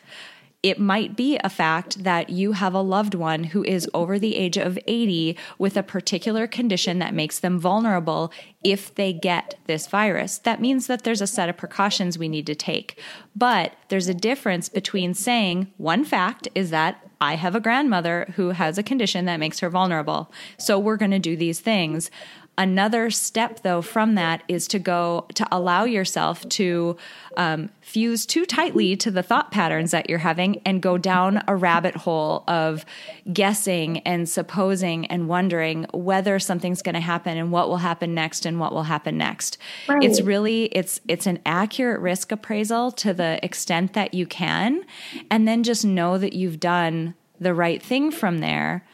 It 0.65 0.81
might 0.81 1.15
be 1.15 1.39
a 1.45 1.49
fact 1.49 2.03
that 2.03 2.31
you 2.31 2.53
have 2.53 2.75
a 2.75 2.81
loved 2.81 3.15
one 3.15 3.45
who 3.45 3.63
is 3.63 3.89
over 3.95 4.19
the 4.19 4.35
age 4.35 4.57
of 4.57 4.77
80 4.89 5.37
with 5.57 5.77
a 5.77 5.85
particular 5.85 6.49
condition 6.49 6.99
that 6.99 7.15
makes 7.15 7.39
them 7.39 7.61
vulnerable 7.61 8.33
if 8.65 8.93
they 8.93 9.13
get 9.13 9.55
this 9.67 9.87
virus. 9.87 10.39
That 10.39 10.61
means 10.61 10.89
that 10.89 11.05
there's 11.05 11.21
a 11.21 11.27
set 11.27 11.49
of 11.49 11.57
precautions 11.57 12.19
we 12.19 12.29
need 12.29 12.47
to 12.47 12.57
take. 12.57 12.99
But 13.37 13.75
there's 13.89 14.09
a 14.09 14.15
difference 14.15 14.69
between 14.69 15.15
saying 15.15 15.71
one 15.77 16.05
fact 16.05 16.49
is 16.57 16.71
that 16.71 17.09
I 17.21 17.37
have 17.37 17.55
a 17.55 17.61
grandmother 17.61 18.33
who 18.35 18.51
has 18.51 18.79
a 18.79 18.83
condition 18.83 19.27
that 19.27 19.41
makes 19.41 19.61
her 19.61 19.71
vulnerable. 19.71 20.33
So 20.59 20.79
we're 20.79 20.97
going 20.97 21.11
to 21.13 21.19
do 21.19 21.37
these 21.37 21.61
things 21.61 22.11
Another 22.57 23.11
step, 23.11 23.63
though, 23.63 23.83
from 23.83 24.15
that 24.15 24.43
is 24.47 24.69
to 24.69 24.79
go 24.79 25.27
to 25.35 25.47
allow 25.51 25.85
yourself 25.85 26.49
to 26.51 26.97
um, 27.37 27.71
fuse 27.81 28.25
too 28.25 28.47
tightly 28.47 28.97
to 28.97 29.11
the 29.11 29.25
thought 29.25 29.51
patterns 29.51 29.91
that 29.91 30.09
you're 30.09 30.21
having 30.21 30.63
and 30.65 30.81
go 30.81 30.97
down 30.97 31.43
a 31.49 31.57
rabbit 31.57 31.97
hole 31.97 32.45
of 32.47 32.85
guessing 33.33 33.99
and 34.01 34.29
supposing 34.29 35.07
and 35.07 35.29
wondering 35.29 35.87
whether 35.93 36.39
something's 36.39 36.81
going 36.81 36.95
to 36.95 37.01
happen 37.01 37.37
and 37.37 37.51
what 37.51 37.69
will 37.69 37.79
happen 37.79 38.15
next 38.15 38.47
and 38.47 38.61
what 38.61 38.73
will 38.73 38.85
happen 38.85 39.19
next. 39.19 39.59
Right. 39.89 40.05
It's 40.05 40.21
really 40.21 40.67
it's 40.67 41.01
it's 41.09 41.27
an 41.27 41.41
accurate 41.45 42.01
risk 42.01 42.31
appraisal 42.31 42.93
to 42.93 43.13
the 43.13 43.45
extent 43.45 43.95
that 43.95 44.15
you 44.15 44.27
can, 44.27 44.85
and 45.29 45.49
then 45.49 45.65
just 45.65 45.85
know 45.85 46.19
that 46.19 46.35
you've 46.35 46.61
done 46.61 47.15
the 47.41 47.53
right 47.53 47.83
thing 47.83 48.13
from 48.13 48.39
there. 48.39 48.87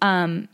Um, 0.00 0.48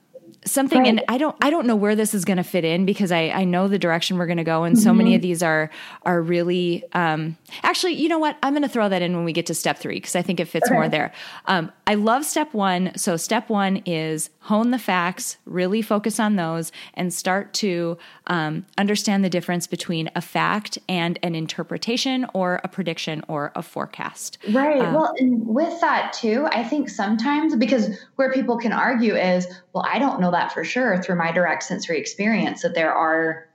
something 0.45 0.81
right. 0.81 0.89
and 0.89 1.03
i 1.09 1.17
don't 1.17 1.37
i 1.41 1.51
don't 1.51 1.67
know 1.67 1.77
where 1.77 1.97
this 1.97 2.15
is 2.15 2.25
going 2.25 2.37
to 2.37 2.45
fit 2.45 2.65
in 2.65 2.85
because 2.85 3.11
i 3.11 3.29
i 3.31 3.45
know 3.45 3.67
the 3.69 3.79
direction 3.79 4.19
we're 4.19 4.27
going 4.27 4.37
to 4.37 4.45
go 4.45 4.65
and 4.65 4.77
mm-hmm. 4.77 4.83
so 4.83 4.93
many 4.93 5.11
mm-hmm. 5.11 5.17
of 5.17 5.23
these 5.23 5.43
are 5.43 5.71
are 6.03 6.21
really 6.21 6.85
um 6.93 7.37
actually 7.63 7.95
you 7.95 8.09
know 8.09 8.19
what 8.19 8.37
i'm 8.43 8.53
going 8.53 8.63
to 8.63 8.69
throw 8.69 8.89
that 8.89 9.03
in 9.03 9.15
when 9.15 9.25
we 9.25 9.33
get 9.33 9.47
to 9.47 9.55
step 9.55 9.79
three 9.79 9.97
because 9.97 10.15
i 10.15 10.23
think 10.23 10.41
it 10.41 10.47
fits 10.47 10.67
okay. 10.67 10.75
more 10.75 10.89
there 10.89 11.13
um 11.47 11.73
i 11.87 11.95
love 11.95 12.25
step 12.25 12.53
one 12.53 12.93
so 12.97 13.17
step 13.17 13.49
one 13.49 13.79
is 13.87 14.31
hone 14.41 14.71
the 14.71 14.79
facts 14.79 15.39
really 15.47 15.81
focus 15.81 16.21
on 16.21 16.37
those 16.37 16.71
and 16.95 17.13
start 17.13 17.55
to 17.55 17.97
um, 18.27 18.67
understand 18.77 19.25
the 19.25 19.31
difference 19.31 19.67
between 19.67 20.11
a 20.15 20.21
fact 20.21 20.79
and 20.87 21.19
an 21.23 21.35
interpretation 21.35 22.27
or 22.35 22.61
a 22.63 22.69
prediction 22.69 23.23
or 23.29 23.53
a 23.55 23.63
forecast 23.63 24.37
right 24.51 24.83
um, 24.83 24.95
well 24.95 25.15
and 25.19 25.47
with 25.47 25.81
that 25.81 26.13
too 26.13 26.47
i 26.51 26.63
think 26.63 26.91
sometimes 26.91 27.57
because 27.57 27.99
where 28.17 28.31
people 28.33 28.59
can 28.59 28.73
argue 28.73 29.15
is 29.15 29.47
well 29.75 29.85
i 29.87 29.99
don't 29.99 30.21
know 30.21 30.31
that 30.31 30.53
for 30.53 30.65
sure 30.65 31.03
through 31.03 31.17
my 31.17 31.33
direct 31.33 31.63
sensory 31.63 31.99
experience 31.99 32.63
that 32.63 32.75
there 32.75 32.95
are 32.95 33.49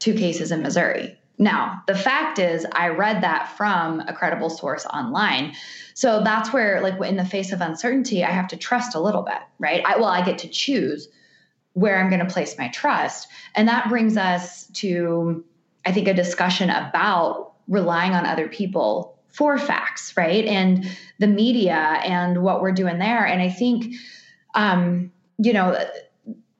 two 0.00 0.14
cases 0.14 0.50
in 0.50 0.62
Missouri. 0.62 1.16
Now, 1.38 1.82
the 1.86 1.94
fact 1.94 2.38
is, 2.38 2.66
I 2.72 2.88
read 2.88 3.22
that 3.22 3.56
from 3.56 4.00
a 4.00 4.12
credible 4.12 4.50
source 4.50 4.84
online. 4.86 5.54
So 5.94 6.22
that's 6.22 6.52
where, 6.52 6.82
like, 6.82 7.00
in 7.08 7.16
the 7.16 7.24
face 7.24 7.52
of 7.52 7.60
uncertainty, 7.60 8.24
I 8.24 8.30
have 8.30 8.48
to 8.48 8.56
trust 8.56 8.94
a 8.94 9.00
little 9.00 9.22
bit, 9.22 9.38
right? 9.58 9.82
I, 9.86 9.96
well, 9.96 10.08
I 10.08 10.24
get 10.24 10.38
to 10.38 10.48
choose 10.48 11.08
where 11.74 11.98
I'm 11.98 12.10
going 12.10 12.26
to 12.26 12.32
place 12.32 12.58
my 12.58 12.68
trust. 12.68 13.28
And 13.54 13.68
that 13.68 13.88
brings 13.88 14.16
us 14.16 14.66
to, 14.74 15.44
I 15.86 15.92
think, 15.92 16.08
a 16.08 16.14
discussion 16.14 16.68
about 16.68 17.52
relying 17.68 18.12
on 18.12 18.26
other 18.26 18.48
people 18.48 19.18
for 19.28 19.56
facts, 19.56 20.14
right? 20.16 20.44
And 20.44 20.90
the 21.20 21.26
media 21.26 21.74
and 21.74 22.42
what 22.42 22.60
we're 22.60 22.72
doing 22.72 22.98
there. 22.98 23.24
And 23.24 23.40
I 23.40 23.48
think, 23.48 23.94
um, 24.54 25.12
you 25.42 25.52
know, 25.52 25.76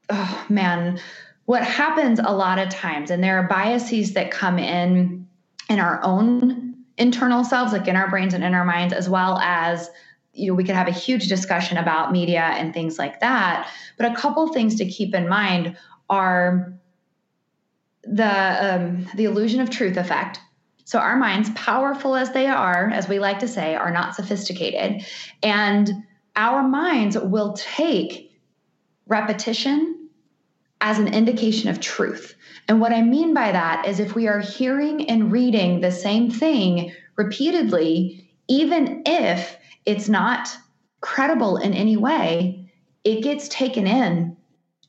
oh 0.09 0.47
man, 0.49 0.99
what 1.45 1.63
happens 1.63 2.19
a 2.19 2.35
lot 2.35 2.59
of 2.59 2.69
times, 2.71 3.11
and 3.11 3.23
there 3.23 3.39
are 3.39 3.47
biases 3.47 4.15
that 4.15 4.31
come 4.31 4.59
in 4.59 5.27
in 5.69 5.79
our 5.79 6.03
own 6.03 6.75
internal 6.97 7.45
selves, 7.45 7.73
like 7.73 7.89
in 7.89 7.97
our 7.97 8.09
brains 8.09 8.35
and 8.35 8.43
in 8.43 8.55
our 8.55 8.65
minds, 8.65 8.95
as 8.95 9.09
well 9.09 9.39
as 9.39 9.91
you 10.33 10.51
know 10.51 10.55
we 10.55 10.65
could 10.65 10.75
have 10.75 10.89
a 10.89 10.93
huge 10.93 11.29
discussion 11.29 11.77
about 11.77 12.13
media 12.13 12.43
and 12.43 12.73
things 12.73 12.99
like 12.99 13.21
that. 13.21 13.69
But 13.99 14.11
a 14.11 14.15
couple 14.15 14.49
things 14.49 14.77
to 14.77 14.87
keep 14.87 15.15
in 15.15 15.29
mind 15.29 15.77
are 16.09 16.73
the 18.05 18.75
um, 18.75 19.07
the 19.15 19.25
illusion 19.25 19.61
of 19.61 19.69
truth 19.69 19.97
effect. 19.97 20.41
So 20.85 20.99
our 20.99 21.17
minds, 21.17 21.51
powerful 21.55 22.17
as 22.17 22.33
they 22.33 22.47
are, 22.47 22.91
as 22.91 23.09
we 23.09 23.21
like 23.21 23.39
to 23.41 23.49
say, 23.49 23.75
are 23.77 23.93
not 23.93 24.15
sophisticated, 24.15 25.05
and 25.43 25.91
our 26.37 26.67
minds 26.67 27.19
will 27.19 27.53
take 27.53 28.30
repetition 29.11 30.09
as 30.81 30.99
an 30.99 31.13
indication 31.13 31.69
of 31.69 31.81
truth. 31.81 32.35
And 32.69 32.81
what 32.81 32.93
I 32.93 33.03
mean 33.03 33.35
by 33.35 33.53
that 33.53 33.87
is 33.87 34.01
if 34.01 34.15
we 34.15 34.29
are 34.29 34.41
hearing 34.41 35.11
and 35.11 35.31
reading 35.31 35.81
the 35.81 35.93
same 35.93 36.31
thing 36.31 36.93
repeatedly, 37.17 38.31
even 38.49 39.03
if 39.05 39.59
it's 39.85 40.09
not 40.09 40.49
credible 41.03 41.59
in 41.59 41.75
any 41.75 41.97
way, 41.97 42.71
it 43.05 43.23
gets 43.23 43.49
taken 43.49 43.87
in 43.87 44.37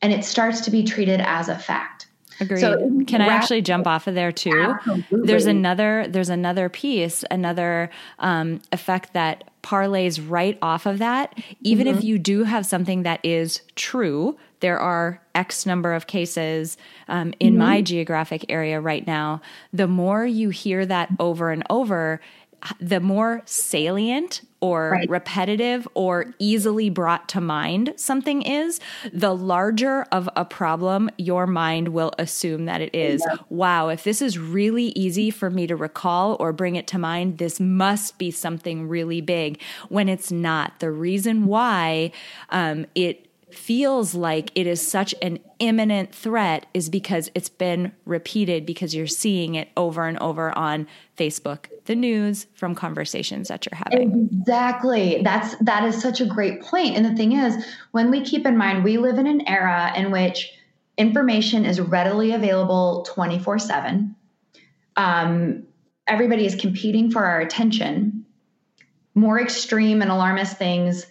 and 0.01 0.13
it 0.13 0.23
starts 0.23 0.61
to 0.61 0.71
be 0.71 0.83
treated 0.83 1.19
as 1.21 1.49
a 1.49 1.57
fact. 1.57 2.07
Agreed. 2.39 2.61
So 2.61 3.03
Can 3.05 3.21
I 3.21 3.27
actually 3.27 3.61
jump 3.61 3.85
off 3.85 4.07
of 4.07 4.15
there 4.15 4.31
too? 4.31 4.51
Absolutely. 4.51 5.27
There's 5.27 5.45
another 5.45 6.07
there's 6.07 6.29
another 6.29 6.69
piece, 6.69 7.23
another 7.29 7.91
um, 8.17 8.61
effect 8.71 9.13
that 9.13 9.50
parlays 9.63 10.23
right 10.27 10.57
off 10.61 10.85
of 10.85 10.99
that. 10.99 11.37
Even 11.61 11.87
mm-hmm. 11.87 11.97
if 11.97 12.03
you 12.03 12.17
do 12.17 12.43
have 12.43 12.65
something 12.65 13.03
that 13.03 13.19
is 13.23 13.61
true, 13.75 14.37
there 14.59 14.79
are 14.79 15.21
X 15.35 15.65
number 15.65 15.93
of 15.93 16.07
cases 16.07 16.77
um, 17.07 17.33
in 17.39 17.53
mm-hmm. 17.53 17.59
my 17.59 17.81
geographic 17.81 18.45
area 18.49 18.79
right 18.79 19.05
now. 19.05 19.41
The 19.73 19.87
more 19.87 20.25
you 20.25 20.49
hear 20.49 20.85
that 20.85 21.09
over 21.19 21.51
and 21.51 21.63
over, 21.69 22.21
the 22.79 22.99
more 22.99 23.41
salient 23.45 24.41
or 24.59 24.91
right. 24.91 25.09
repetitive 25.09 25.87
or 25.95 26.33
easily 26.37 26.89
brought 26.89 27.27
to 27.29 27.41
mind 27.41 27.93
something 27.97 28.43
is, 28.43 28.79
the 29.11 29.35
larger 29.35 30.03
of 30.11 30.29
a 30.35 30.45
problem 30.45 31.09
your 31.17 31.47
mind 31.47 31.87
will 31.89 32.11
assume 32.19 32.65
that 32.65 32.79
it 32.79 32.93
is. 32.93 33.23
Yeah. 33.27 33.37
Wow, 33.49 33.89
if 33.89 34.03
this 34.03 34.21
is 34.21 34.37
really 34.37 34.89
easy 34.89 35.31
for 35.31 35.49
me 35.49 35.65
to 35.67 35.75
recall 35.75 36.37
or 36.39 36.53
bring 36.53 36.75
it 36.75 36.85
to 36.87 36.99
mind, 36.99 37.39
this 37.39 37.59
must 37.59 38.19
be 38.19 38.29
something 38.29 38.87
really 38.87 39.21
big 39.21 39.59
when 39.89 40.07
it's 40.07 40.31
not. 40.31 40.79
The 40.79 40.91
reason 40.91 41.47
why 41.47 42.11
um, 42.49 42.85
it 42.93 43.27
feels 43.53 44.15
like 44.15 44.51
it 44.55 44.67
is 44.67 44.85
such 44.85 45.13
an 45.21 45.39
imminent 45.59 46.13
threat 46.13 46.65
is 46.73 46.89
because 46.89 47.29
it's 47.35 47.49
been 47.49 47.91
repeated 48.05 48.65
because 48.65 48.95
you're 48.95 49.07
seeing 49.07 49.55
it 49.55 49.69
over 49.75 50.07
and 50.07 50.17
over 50.19 50.57
on 50.57 50.87
Facebook, 51.17 51.65
the 51.85 51.95
news, 51.95 52.47
from 52.53 52.75
conversations 52.75 53.47
that 53.47 53.65
you're 53.65 53.77
having. 53.77 54.29
Exactly. 54.31 55.21
That's 55.23 55.55
that 55.57 55.83
is 55.85 56.01
such 56.01 56.21
a 56.21 56.25
great 56.25 56.61
point. 56.61 56.95
And 56.95 57.05
the 57.05 57.15
thing 57.15 57.33
is, 57.33 57.65
when 57.91 58.11
we 58.11 58.21
keep 58.21 58.45
in 58.45 58.57
mind 58.57 58.83
we 58.83 58.97
live 58.97 59.17
in 59.17 59.27
an 59.27 59.47
era 59.47 59.91
in 59.95 60.11
which 60.11 60.53
information 60.97 61.65
is 61.65 61.79
readily 61.79 62.33
available 62.33 63.05
24/7. 63.09 64.15
Um, 64.95 65.63
everybody 66.07 66.45
is 66.45 66.55
competing 66.55 67.11
for 67.11 67.25
our 67.25 67.39
attention. 67.39 68.25
More 69.15 69.41
extreme 69.41 70.01
and 70.01 70.11
alarmist 70.11 70.57
things 70.57 71.05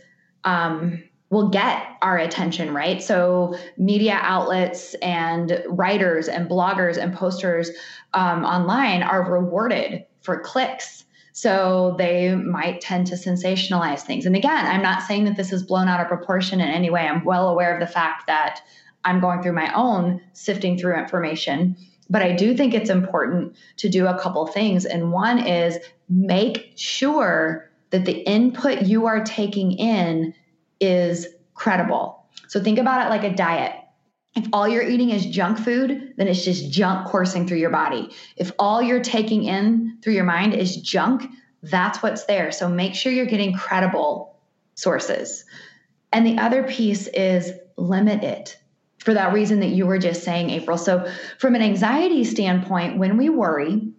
um, 0.44 1.02
will 1.30 1.48
get 1.48 1.86
our 2.02 2.18
attention, 2.18 2.74
right? 2.74 3.02
So, 3.02 3.56
media 3.76 4.18
outlets 4.20 4.94
and 4.94 5.62
writers 5.68 6.28
and 6.28 6.48
bloggers 6.48 6.96
and 6.96 7.14
posters 7.14 7.70
um, 8.12 8.44
online 8.44 9.02
are 9.02 9.30
rewarded 9.30 10.06
for 10.20 10.40
clicks. 10.40 11.04
So, 11.32 11.94
they 11.96 12.34
might 12.34 12.80
tend 12.80 13.06
to 13.08 13.14
sensationalize 13.14 14.00
things. 14.00 14.26
And 14.26 14.36
again, 14.36 14.66
I'm 14.66 14.82
not 14.82 15.02
saying 15.02 15.24
that 15.24 15.36
this 15.36 15.52
is 15.52 15.62
blown 15.62 15.88
out 15.88 16.00
of 16.00 16.08
proportion 16.08 16.60
in 16.60 16.68
any 16.68 16.90
way. 16.90 17.02
I'm 17.02 17.24
well 17.24 17.48
aware 17.48 17.72
of 17.72 17.80
the 17.80 17.86
fact 17.86 18.26
that 18.26 18.60
I'm 19.04 19.20
going 19.20 19.42
through 19.42 19.52
my 19.52 19.72
own 19.74 20.20
sifting 20.32 20.76
through 20.76 20.98
information. 20.98 21.76
But 22.10 22.22
I 22.22 22.32
do 22.32 22.56
think 22.56 22.74
it's 22.74 22.90
important 22.90 23.56
to 23.78 23.88
do 23.88 24.06
a 24.06 24.18
couple 24.18 24.46
things. 24.48 24.84
And 24.84 25.12
one 25.12 25.38
is 25.38 25.78
make 26.08 26.72
sure 26.74 27.70
that 27.90 28.04
the 28.04 28.18
input 28.28 28.82
you 28.82 29.06
are 29.06 29.22
taking 29.24 29.72
in 29.72 30.34
is 30.80 31.28
credible. 31.54 32.24
So 32.48 32.62
think 32.62 32.78
about 32.78 33.06
it 33.06 33.10
like 33.10 33.24
a 33.24 33.34
diet. 33.34 33.74
If 34.36 34.46
all 34.52 34.68
you're 34.68 34.88
eating 34.88 35.10
is 35.10 35.26
junk 35.26 35.58
food, 35.58 36.14
then 36.16 36.28
it's 36.28 36.44
just 36.44 36.70
junk 36.70 37.08
coursing 37.08 37.46
through 37.46 37.58
your 37.58 37.70
body. 37.70 38.10
If 38.36 38.52
all 38.58 38.80
you're 38.80 39.02
taking 39.02 39.44
in 39.44 39.98
through 40.02 40.12
your 40.12 40.24
mind 40.24 40.54
is 40.54 40.76
junk, 40.76 41.24
that's 41.62 42.02
what's 42.02 42.24
there. 42.24 42.52
So 42.52 42.68
make 42.68 42.94
sure 42.94 43.12
you're 43.12 43.26
getting 43.26 43.54
credible 43.54 44.38
sources. 44.76 45.44
And 46.12 46.26
the 46.26 46.38
other 46.38 46.62
piece 46.62 47.06
is 47.08 47.52
limit 47.76 48.22
it 48.22 48.56
for 48.98 49.14
that 49.14 49.32
reason 49.32 49.60
that 49.60 49.68
you 49.68 49.86
were 49.86 49.98
just 49.98 50.22
saying, 50.22 50.50
April. 50.50 50.76
So, 50.76 51.10
from 51.38 51.54
an 51.54 51.62
anxiety 51.62 52.24
standpoint, 52.24 52.98
when 52.98 53.16
we 53.16 53.30
worry, 53.30 53.92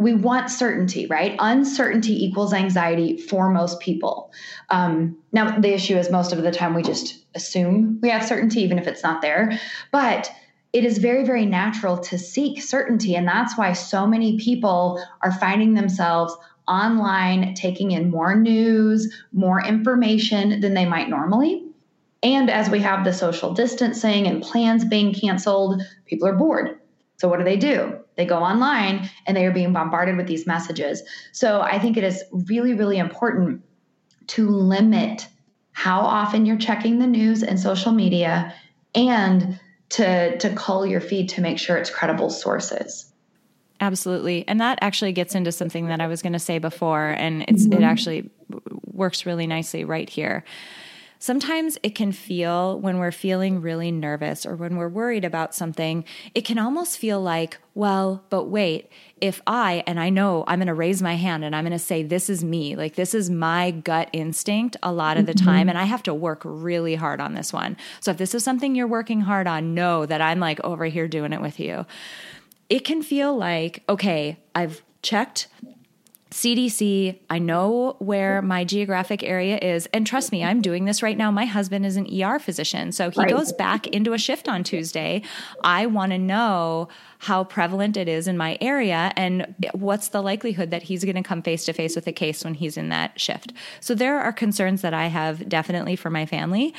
we 0.00 0.14
want 0.14 0.50
certainty, 0.50 1.06
right? 1.06 1.36
Uncertainty 1.38 2.24
equals 2.24 2.54
anxiety 2.54 3.18
for 3.18 3.50
most 3.50 3.80
people. 3.80 4.32
Um, 4.70 5.18
now, 5.30 5.58
the 5.58 5.74
issue 5.74 5.96
is 5.96 6.10
most 6.10 6.32
of 6.32 6.42
the 6.42 6.50
time 6.50 6.74
we 6.74 6.82
just 6.82 7.22
assume 7.34 7.98
we 8.02 8.08
have 8.08 8.26
certainty, 8.26 8.62
even 8.62 8.78
if 8.78 8.86
it's 8.86 9.02
not 9.02 9.20
there. 9.20 9.60
But 9.92 10.32
it 10.72 10.84
is 10.84 10.98
very, 10.98 11.24
very 11.24 11.44
natural 11.44 11.98
to 11.98 12.16
seek 12.16 12.62
certainty. 12.62 13.14
And 13.14 13.28
that's 13.28 13.58
why 13.58 13.74
so 13.74 14.06
many 14.06 14.38
people 14.38 15.04
are 15.20 15.32
finding 15.32 15.74
themselves 15.74 16.34
online 16.66 17.54
taking 17.54 17.90
in 17.90 18.10
more 18.10 18.34
news, 18.34 19.12
more 19.32 19.62
information 19.62 20.60
than 20.60 20.72
they 20.72 20.86
might 20.86 21.10
normally. 21.10 21.66
And 22.22 22.48
as 22.48 22.70
we 22.70 22.80
have 22.80 23.04
the 23.04 23.12
social 23.12 23.52
distancing 23.52 24.26
and 24.26 24.42
plans 24.42 24.84
being 24.84 25.12
canceled, 25.12 25.82
people 26.06 26.26
are 26.26 26.36
bored. 26.36 26.79
So, 27.20 27.28
what 27.28 27.36
do 27.38 27.44
they 27.44 27.58
do? 27.58 27.98
They 28.16 28.24
go 28.24 28.38
online 28.38 29.10
and 29.26 29.36
they 29.36 29.44
are 29.44 29.52
being 29.52 29.74
bombarded 29.74 30.16
with 30.16 30.26
these 30.26 30.46
messages. 30.46 31.02
So 31.32 31.60
I 31.60 31.78
think 31.78 31.98
it 31.98 32.04
is 32.04 32.24
really, 32.32 32.72
really 32.72 32.96
important 32.96 33.62
to 34.28 34.48
limit 34.48 35.28
how 35.72 36.00
often 36.00 36.46
you're 36.46 36.56
checking 36.56 36.98
the 36.98 37.06
news 37.06 37.42
and 37.42 37.60
social 37.60 37.92
media 37.92 38.54
and 38.94 39.60
to 39.90 40.38
to 40.38 40.54
cull 40.54 40.86
your 40.86 41.02
feed 41.02 41.28
to 41.30 41.42
make 41.42 41.58
sure 41.58 41.76
it's 41.76 41.90
credible 41.90 42.30
sources. 42.30 43.12
Absolutely. 43.82 44.48
And 44.48 44.58
that 44.62 44.78
actually 44.80 45.12
gets 45.12 45.34
into 45.34 45.52
something 45.52 45.88
that 45.88 46.00
I 46.00 46.06
was 46.06 46.22
going 46.22 46.32
to 46.32 46.38
say 46.38 46.58
before 46.58 47.08
and 47.18 47.44
it's 47.48 47.66
mm-hmm. 47.66 47.82
it 47.82 47.84
actually 47.84 48.30
works 48.86 49.26
really 49.26 49.46
nicely 49.46 49.84
right 49.84 50.08
here. 50.08 50.42
Sometimes 51.22 51.76
it 51.82 51.94
can 51.94 52.12
feel 52.12 52.80
when 52.80 52.96
we're 52.96 53.12
feeling 53.12 53.60
really 53.60 53.92
nervous 53.92 54.46
or 54.46 54.56
when 54.56 54.76
we're 54.76 54.88
worried 54.88 55.22
about 55.22 55.54
something, 55.54 56.02
it 56.34 56.46
can 56.46 56.58
almost 56.58 56.96
feel 56.96 57.20
like, 57.20 57.58
well, 57.74 58.24
but 58.30 58.44
wait, 58.44 58.90
if 59.20 59.42
I, 59.46 59.84
and 59.86 60.00
I 60.00 60.08
know 60.08 60.44
I'm 60.46 60.60
going 60.60 60.68
to 60.68 60.74
raise 60.74 61.02
my 61.02 61.16
hand 61.16 61.44
and 61.44 61.54
I'm 61.54 61.64
going 61.64 61.72
to 61.72 61.78
say, 61.78 62.02
this 62.02 62.30
is 62.30 62.42
me, 62.42 62.74
like 62.74 62.94
this 62.94 63.12
is 63.12 63.28
my 63.28 63.70
gut 63.70 64.08
instinct 64.14 64.78
a 64.82 64.92
lot 64.92 65.18
of 65.18 65.26
the 65.26 65.34
mm-hmm. 65.34 65.44
time. 65.44 65.68
And 65.68 65.76
I 65.76 65.84
have 65.84 66.02
to 66.04 66.14
work 66.14 66.40
really 66.42 66.94
hard 66.94 67.20
on 67.20 67.34
this 67.34 67.52
one. 67.52 67.76
So 68.00 68.10
if 68.12 68.16
this 68.16 68.34
is 68.34 68.42
something 68.42 68.74
you're 68.74 68.86
working 68.86 69.20
hard 69.20 69.46
on, 69.46 69.74
know 69.74 70.06
that 70.06 70.22
I'm 70.22 70.40
like 70.40 70.58
over 70.64 70.86
here 70.86 71.06
doing 71.06 71.34
it 71.34 71.42
with 71.42 71.60
you. 71.60 71.84
It 72.70 72.80
can 72.80 73.02
feel 73.02 73.36
like, 73.36 73.82
okay, 73.90 74.38
I've 74.54 74.80
checked 75.02 75.48
CDC, 76.30 77.18
I 77.28 77.40
know 77.40 77.96
where 77.98 78.40
my 78.40 78.64
geographic 78.64 79.24
area 79.24 79.58
is. 79.58 79.86
And 79.92 80.06
trust 80.06 80.30
me, 80.30 80.44
I'm 80.44 80.62
doing 80.62 80.84
this 80.84 81.02
right 81.02 81.16
now. 81.16 81.30
My 81.32 81.44
husband 81.44 81.84
is 81.84 81.96
an 81.96 82.06
ER 82.22 82.38
physician. 82.38 82.92
So 82.92 83.10
he 83.10 83.20
right. 83.20 83.30
goes 83.30 83.52
back 83.52 83.88
into 83.88 84.12
a 84.12 84.18
shift 84.18 84.48
on 84.48 84.62
Tuesday. 84.62 85.22
I 85.64 85.86
want 85.86 86.12
to 86.12 86.18
know 86.18 86.88
how 87.18 87.42
prevalent 87.42 87.96
it 87.96 88.08
is 88.08 88.28
in 88.28 88.36
my 88.36 88.56
area 88.60 89.12
and 89.16 89.54
what's 89.72 90.08
the 90.08 90.22
likelihood 90.22 90.70
that 90.70 90.84
he's 90.84 91.04
going 91.04 91.16
to 91.16 91.22
come 91.22 91.42
face 91.42 91.64
to 91.64 91.72
face 91.72 91.96
with 91.96 92.06
a 92.06 92.12
case 92.12 92.44
when 92.44 92.54
he's 92.54 92.76
in 92.76 92.90
that 92.90 93.18
shift. 93.20 93.52
So 93.80 93.94
there 93.96 94.20
are 94.20 94.32
concerns 94.32 94.82
that 94.82 94.94
I 94.94 95.06
have 95.06 95.48
definitely 95.48 95.96
for 95.96 96.10
my 96.10 96.26
family. 96.26 96.72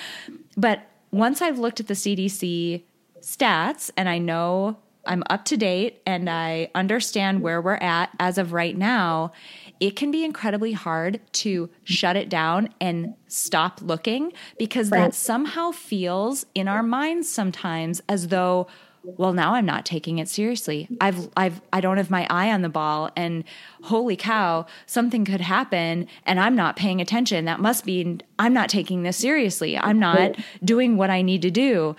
But 0.55 0.88
once 1.12 1.41
I've 1.41 1.60
looked 1.60 1.81
at 1.81 1.88
the 1.88 1.93
CDC 1.93 2.84
stats 3.20 3.91
and 3.98 4.08
I 4.08 4.17
know 4.17 4.77
I'm 5.05 5.24
up 5.29 5.46
to 5.46 5.58
date 5.58 6.01
and 6.05 6.29
I 6.29 6.70
understand 6.75 7.41
where 7.41 7.62
we're 7.62 7.75
at 7.75 8.12
as 8.20 8.38
of 8.38 8.53
right 8.53 8.77
now, 8.77 9.31
it 9.79 9.96
can 9.96 10.12
be 10.12 10.24
incredibly 10.24 10.74
hard 10.74 11.20
to 11.34 11.70
shut 11.84 12.15
it 12.15 12.29
down 12.29 12.70
and 12.79 13.15
stop 13.27 13.81
looking 13.81 14.31
because 14.60 14.91
right. 14.91 15.00
that 15.00 15.15
somehow 15.15 15.72
feels 15.72 16.46
in 16.53 16.67
our 16.67 16.84
minds 16.84 17.29
sometimes 17.29 18.01
as 18.08 18.27
though 18.27 18.67
well 19.03 19.34
now 19.34 19.55
I'm 19.55 19.65
not 19.65 19.86
taking 19.86 20.20
it 20.20 20.27
seriously. 20.27 20.88
I've 21.00 21.29
I've 21.36 21.60
I 21.74 21.81
don't 21.81 21.98
have 21.98 22.12
my 22.12 22.27
eye 22.29 22.51
on 22.51 22.62
the 22.62 22.70
ball 22.70 23.10
and 23.15 23.43
holy 23.84 24.15
cow, 24.15 24.67
something 24.86 25.25
could 25.25 25.41
happen 25.41 26.08
and 26.27 26.39
I'm 26.39 26.55
not 26.55 26.75
paying 26.75 27.01
attention. 27.01 27.46
That 27.46 27.60
must 27.60 27.84
be 27.84 28.20
I'm 28.38 28.53
not 28.53 28.70
taking 28.70 29.01
this 29.01 29.17
seriously. 29.17 29.77
I'm 29.77 29.98
not 29.98 30.36
doing 30.63 30.98
what 30.98 31.10
I 31.10 31.24
need 31.24 31.41
to 31.41 31.51
do. 31.51 31.96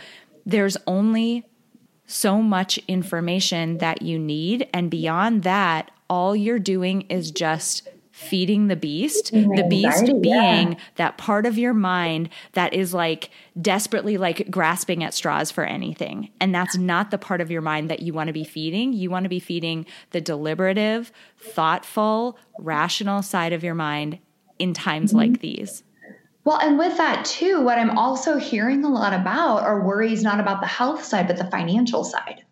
There's 0.46 0.76
only 0.86 1.44
so 2.12 2.42
much 2.42 2.78
information 2.88 3.78
that 3.78 4.02
you 4.02 4.18
need. 4.18 4.68
And 4.72 4.90
beyond 4.90 5.42
that, 5.44 5.90
all 6.10 6.36
you're 6.36 6.58
doing 6.58 7.02
is 7.02 7.30
just 7.30 7.88
feeding 8.10 8.68
the 8.68 8.76
beast 8.76 9.32
the 9.32 9.66
beast 9.70 10.04
being 10.20 10.72
yeah. 10.72 10.78
that 10.96 11.16
part 11.16 11.46
of 11.46 11.56
your 11.56 11.72
mind 11.72 12.28
that 12.52 12.74
is 12.74 12.92
like 12.92 13.30
desperately 13.60 14.18
like 14.18 14.48
grasping 14.50 15.02
at 15.02 15.14
straws 15.14 15.50
for 15.50 15.64
anything 15.64 16.30
and 16.38 16.54
that's 16.54 16.76
not 16.76 17.10
the 17.10 17.16
part 17.16 17.40
of 17.40 17.50
your 17.50 17.62
mind 17.62 17.88
that 17.88 18.00
you 18.00 18.12
want 18.12 18.26
to 18.26 18.32
be 18.32 18.44
feeding 18.44 18.92
you 18.92 19.08
want 19.08 19.24
to 19.24 19.30
be 19.30 19.40
feeding 19.40 19.86
the 20.10 20.20
deliberative 20.20 21.10
thoughtful 21.38 22.38
rational 22.58 23.22
side 23.22 23.54
of 23.54 23.64
your 23.64 23.74
mind 23.74 24.18
in 24.58 24.74
times 24.74 25.10
mm-hmm. 25.10 25.30
like 25.30 25.40
these 25.40 25.82
well, 26.44 26.58
and 26.58 26.78
with 26.78 26.96
that 26.96 27.24
too, 27.24 27.60
what 27.60 27.78
I'm 27.78 27.96
also 27.96 28.36
hearing 28.38 28.84
a 28.84 28.88
lot 28.88 29.12
about 29.12 29.62
are 29.62 29.84
worries 29.84 30.22
not 30.22 30.40
about 30.40 30.60
the 30.60 30.66
health 30.66 31.04
side, 31.04 31.28
but 31.28 31.36
the 31.36 31.44
financial 31.44 32.04
side. 32.04 32.44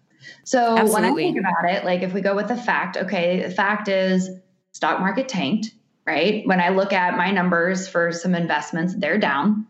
So 0.45 0.77
Absolutely. 0.77 0.93
when 0.93 1.05
I 1.05 1.15
think 1.15 1.39
about 1.39 1.65
it, 1.75 1.85
like 1.85 2.03
if 2.03 2.13
we 2.13 2.21
go 2.21 2.35
with 2.37 2.49
the 2.49 2.57
fact, 2.57 2.97
okay, 2.97 3.43
the 3.43 3.51
fact 3.51 3.89
is 3.89 4.31
stock 4.73 5.01
market 5.01 5.29
tanked, 5.29 5.73
right? 6.07 6.47
When 6.47 6.61
I 6.61 6.69
look 6.69 6.93
at 6.93 7.17
my 7.17 7.31
numbers 7.31 7.89
for 7.89 8.13
some 8.13 8.35
investments, 8.35 8.95
they're 8.97 9.19
down. 9.19 9.67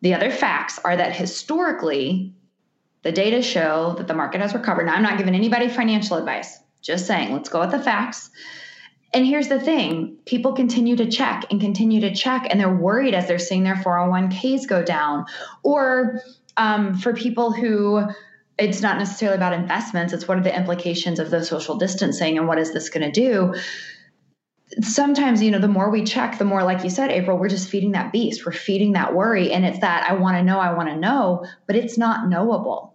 The 0.00 0.14
other 0.14 0.30
facts 0.30 0.78
are 0.84 0.96
that 0.96 1.14
historically, 1.14 2.34
the 3.02 3.12
data 3.12 3.42
show 3.42 3.94
that 3.98 4.06
the 4.06 4.14
market 4.14 4.40
has 4.40 4.54
recovered. 4.54 4.86
Now, 4.86 4.94
I'm 4.94 5.02
not 5.02 5.18
giving 5.18 5.34
anybody 5.34 5.68
financial 5.68 6.16
advice, 6.16 6.58
just 6.82 7.06
saying, 7.06 7.32
let's 7.32 7.48
go 7.48 7.60
with 7.60 7.70
the 7.70 7.78
facts. 7.78 8.30
And 9.12 9.26
here's 9.26 9.48
the 9.48 9.60
thing 9.60 10.18
people 10.26 10.52
continue 10.52 10.96
to 10.96 11.10
check 11.10 11.46
and 11.50 11.60
continue 11.60 12.00
to 12.02 12.14
check, 12.14 12.46
and 12.50 12.60
they're 12.60 12.74
worried 12.74 13.14
as 13.14 13.26
they're 13.26 13.38
seeing 13.38 13.64
their 13.64 13.76
401ks 13.76 14.68
go 14.68 14.82
down. 14.82 15.24
Or 15.62 16.20
um, 16.56 16.94
for 16.94 17.14
people 17.14 17.52
who 17.52 18.06
it's 18.58 18.82
not 18.82 18.98
necessarily 18.98 19.36
about 19.36 19.52
investments, 19.52 20.12
it's 20.12 20.26
what 20.26 20.36
are 20.36 20.42
the 20.42 20.54
implications 20.54 21.20
of 21.20 21.30
the 21.30 21.44
social 21.44 21.76
distancing 21.76 22.36
and 22.38 22.48
what 22.48 22.58
is 22.58 22.72
this 22.72 22.90
going 22.90 23.10
to 23.10 23.12
do? 23.12 23.54
Sometimes, 24.82 25.40
you 25.40 25.50
know, 25.50 25.60
the 25.60 25.68
more 25.68 25.90
we 25.90 26.04
check, 26.04 26.38
the 26.38 26.44
more, 26.44 26.62
like 26.64 26.84
you 26.84 26.90
said, 26.90 27.10
April, 27.10 27.38
we're 27.38 27.48
just 27.48 27.70
feeding 27.70 27.92
that 27.92 28.12
beast. 28.12 28.44
We're 28.44 28.52
feeding 28.52 28.92
that 28.92 29.14
worry. 29.14 29.52
And 29.52 29.64
it's 29.64 29.78
that 29.78 30.10
I 30.10 30.14
want 30.14 30.36
to 30.36 30.42
know, 30.42 30.58
I 30.58 30.74
want 30.74 30.88
to 30.88 30.96
know, 30.96 31.46
but 31.66 31.76
it's 31.76 31.96
not 31.96 32.28
knowable. 32.28 32.94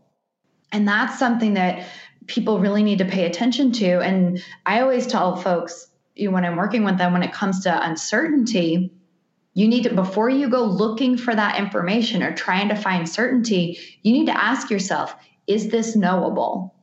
And 0.72 0.88
that's 0.88 1.18
something 1.18 1.54
that 1.54 1.88
people 2.28 2.60
really 2.60 2.84
need 2.84 3.00
to 3.00 3.06
pay 3.06 3.26
attention 3.26 3.72
to. 3.72 4.02
And 4.02 4.44
I 4.66 4.82
always 4.82 5.08
tell 5.08 5.38
folks, 5.38 5.88
you 6.16 6.32
when 6.32 6.46
I'm 6.46 6.56
working 6.56 6.84
with 6.84 6.98
them 6.98 7.14
when 7.14 7.24
it 7.24 7.34
comes 7.34 7.64
to 7.64 7.90
uncertainty, 7.90 8.92
you 9.54 9.68
need 9.68 9.84
to 9.84 9.94
before 9.94 10.30
you 10.30 10.50
go 10.50 10.64
looking 10.64 11.18
for 11.18 11.34
that 11.34 11.60
information 11.60 12.24
or 12.24 12.34
trying 12.34 12.70
to 12.70 12.76
find 12.76 13.08
certainty, 13.08 13.80
you 14.02 14.14
need 14.14 14.26
to 14.26 14.38
ask 14.38 14.70
yourself, 14.70 15.16
is 15.48 15.70
this 15.70 15.96
knowable? 15.96 16.74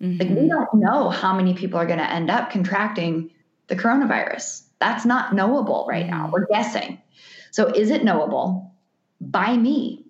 Mm-hmm. 0.00 0.18
Like 0.18 0.28
we 0.28 0.34
mm-hmm. 0.34 0.48
don't 0.48 0.74
know 0.74 1.10
how 1.10 1.34
many 1.34 1.54
people 1.54 1.78
are 1.78 1.86
going 1.86 1.98
to 1.98 2.10
end 2.10 2.30
up 2.30 2.50
contracting 2.50 3.30
the 3.68 3.76
coronavirus. 3.76 4.64
That's 4.80 5.04
not 5.04 5.34
knowable 5.34 5.86
right 5.88 6.06
now. 6.06 6.28
We're 6.32 6.46
guessing. 6.46 7.00
So 7.50 7.68
is 7.68 7.90
it 7.90 8.04
knowable 8.04 8.74
by 9.20 9.56
me? 9.56 10.04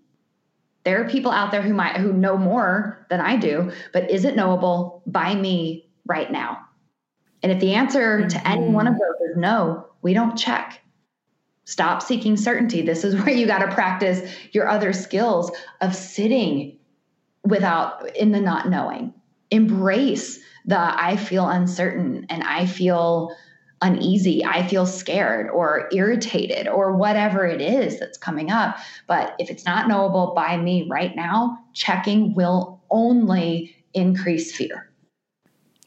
There 0.85 1.01
are 1.01 1.09
people 1.09 1.31
out 1.31 1.53
there 1.53 1.63
who 1.63 1.75
might 1.75 1.99
who 1.99 2.13
know 2.13 2.37
more 2.37 3.07
than 3.11 3.21
I 3.21 3.37
do, 3.37 3.71
but 3.93 4.11
is 4.11 4.25
it 4.25 4.35
knowable 4.35 5.03
by 5.07 5.35
me 5.35 5.89
right 6.07 6.31
now? 6.31 6.59
And 7.43 7.51
if 7.53 7.61
the 7.61 7.75
answer 7.75 8.19
mm-hmm. 8.19 8.29
to 8.29 8.49
any 8.49 8.69
one 8.69 8.87
of 8.87 8.95
mm-hmm. 8.95 9.01
those 9.01 9.31
is 9.31 9.37
no, 9.37 9.87
we 10.03 10.15
don't 10.15 10.37
check. 10.37 10.81
Stop 11.65 12.03
seeking 12.03 12.37
certainty. 12.37 12.83
This 12.83 13.05
is 13.05 13.15
where 13.23 13.35
you 13.35 13.47
got 13.47 13.59
to 13.61 13.75
practice 13.75 14.29
your 14.53 14.69
other 14.69 14.93
skills 14.93 15.51
of 15.81 15.95
sitting 15.95 16.79
without 17.45 18.15
in 18.17 18.33
the 18.33 18.41
not 18.41 18.69
knowing. 18.69 19.15
Embrace 19.51 20.39
the 20.65 20.79
I 20.79 21.17
feel 21.17 21.49
uncertain 21.49 22.27
and 22.31 22.43
I 22.45 22.67
feel 22.67 23.35
uneasy, 23.83 24.45
I 24.45 24.67
feel 24.67 24.87
scared 24.87 25.51
or 25.51 25.89
irritated 25.93 26.69
or 26.69 26.97
whatever 26.97 27.45
it 27.45 27.61
is 27.61 27.99
that's 27.99 28.17
coming 28.17 28.51
up. 28.51 28.79
But 29.09 29.35
if 29.39 29.51
it's 29.51 29.67
not 29.67 29.89
knowable 29.89 30.33
by 30.35 30.57
me 30.57 30.87
right 30.89 31.15
now, 31.17 31.59
checking 31.75 32.33
will 32.35 32.81
only 32.91 33.77
increase 33.93 34.55
fear. 34.55 34.92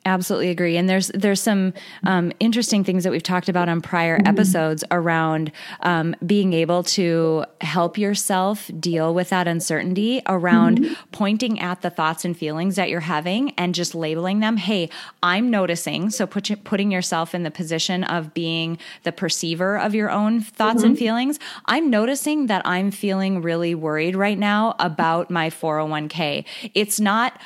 Absolutely 0.07 0.51
agree. 0.51 0.77
And 0.77 0.87
there's 0.87 1.07
there's 1.15 1.41
some 1.41 1.73
um, 2.03 2.31
interesting 2.39 2.83
things 2.83 3.03
that 3.03 3.11
we've 3.11 3.23
talked 3.23 3.49
about 3.49 3.67
on 3.67 3.81
prior 3.81 4.19
mm-hmm. 4.19 4.27
episodes 4.27 4.83
around 4.91 5.51
um, 5.79 6.15
being 6.23 6.53
able 6.53 6.83
to 6.83 7.43
help 7.61 7.97
yourself 7.97 8.69
deal 8.79 9.15
with 9.15 9.29
that 9.29 9.47
uncertainty 9.47 10.21
around 10.27 10.79
mm-hmm. 10.79 10.93
pointing 11.11 11.59
at 11.59 11.81
the 11.81 11.89
thoughts 11.89 12.23
and 12.23 12.37
feelings 12.37 12.75
that 12.75 12.87
you're 12.87 12.99
having 12.99 13.49
and 13.57 13.73
just 13.73 13.95
labeling 13.95 14.41
them. 14.41 14.57
Hey, 14.57 14.91
I'm 15.23 15.49
noticing. 15.49 16.11
So 16.11 16.27
put, 16.27 16.51
putting 16.63 16.91
yourself 16.91 17.33
in 17.33 17.41
the 17.41 17.49
position 17.49 18.03
of 18.03 18.31
being 18.35 18.77
the 19.03 19.11
perceiver 19.11 19.79
of 19.79 19.95
your 19.95 20.11
own 20.11 20.39
thoughts 20.39 20.79
mm-hmm. 20.79 20.89
and 20.89 20.99
feelings. 20.99 21.39
I'm 21.65 21.89
noticing 21.89 22.45
that 22.45 22.61
I'm 22.63 22.91
feeling 22.91 23.41
really 23.41 23.73
worried 23.73 24.15
right 24.15 24.37
now 24.37 24.75
about 24.77 25.31
my 25.31 25.49
401k. 25.49 26.45
It's 26.75 26.99
not 26.99 27.41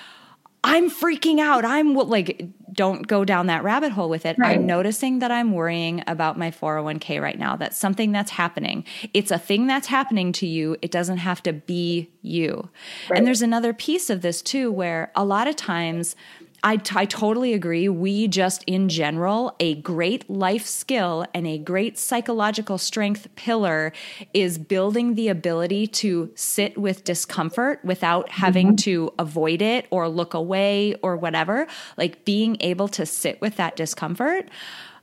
I'm 0.63 0.89
freaking 0.89 1.39
out. 1.39 1.63
I'm 1.63 1.93
like, 1.93 2.45
don't 2.73 3.07
go 3.07 3.23
down 3.25 3.47
that 3.47 3.63
rabbit 3.63 3.91
hole 3.91 4.09
with 4.09 4.25
it. 4.25 4.37
Right. 4.37 4.57
I'm 4.57 4.65
noticing 4.65 5.19
that 5.19 5.31
I'm 5.31 5.53
worrying 5.53 6.03
about 6.05 6.37
my 6.37 6.51
401k 6.51 7.21
right 7.21 7.39
now. 7.39 7.55
That's 7.55 7.77
something 7.77 8.11
that's 8.11 8.31
happening. 8.31 8.83
It's 9.13 9.31
a 9.31 9.37
thing 9.37 9.67
that's 9.67 9.87
happening 9.87 10.31
to 10.33 10.47
you. 10.47 10.75
It 10.81 10.91
doesn't 10.91 11.17
have 11.17 11.41
to 11.43 11.53
be 11.53 12.09
you. 12.21 12.69
Right. 13.09 13.17
And 13.17 13.27
there's 13.27 13.41
another 13.41 13.73
piece 13.73 14.09
of 14.09 14.21
this 14.21 14.41
too, 14.41 14.71
where 14.71 15.11
a 15.15 15.23
lot 15.23 15.47
of 15.47 15.55
times, 15.55 16.15
I, 16.63 16.81
I 16.95 17.05
totally 17.05 17.53
agree. 17.53 17.87
We 17.89 18.27
just, 18.27 18.63
in 18.65 18.89
general, 18.89 19.55
a 19.59 19.75
great 19.75 20.29
life 20.29 20.65
skill 20.65 21.25
and 21.33 21.47
a 21.47 21.57
great 21.57 21.97
psychological 21.97 22.77
strength 22.77 23.27
pillar 23.35 23.93
is 24.33 24.57
building 24.57 25.15
the 25.15 25.29
ability 25.29 25.87
to 25.87 26.31
sit 26.35 26.77
with 26.77 27.03
discomfort 27.03 27.83
without 27.83 28.29
having 28.29 28.67
mm-hmm. 28.67 28.75
to 28.75 29.13
avoid 29.17 29.61
it 29.61 29.87
or 29.89 30.09
look 30.09 30.33
away 30.33 30.95
or 31.01 31.15
whatever. 31.15 31.67
Like 31.97 32.25
being 32.25 32.57
able 32.59 32.87
to 32.89 33.05
sit 33.05 33.39
with 33.41 33.55
that 33.55 33.75
discomfort. 33.75 34.49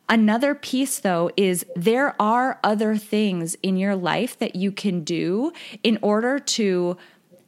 Another 0.08 0.54
piece, 0.54 1.00
though, 1.00 1.30
is 1.36 1.66
there 1.74 2.14
are 2.20 2.60
other 2.62 2.96
things 2.96 3.56
in 3.62 3.76
your 3.76 3.96
life 3.96 4.38
that 4.38 4.54
you 4.54 4.70
can 4.70 5.02
do 5.02 5.52
in 5.82 5.98
order 6.00 6.38
to 6.38 6.96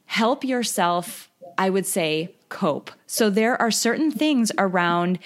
help 0.05 0.43
yourself 0.43 1.29
I 1.59 1.69
would 1.69 1.85
say, 1.85 2.33
cope. 2.49 2.91
So 3.07 3.29
there 3.29 3.59
are 3.61 3.71
certain 3.71 4.11
things 4.11 4.51
around, 4.57 5.19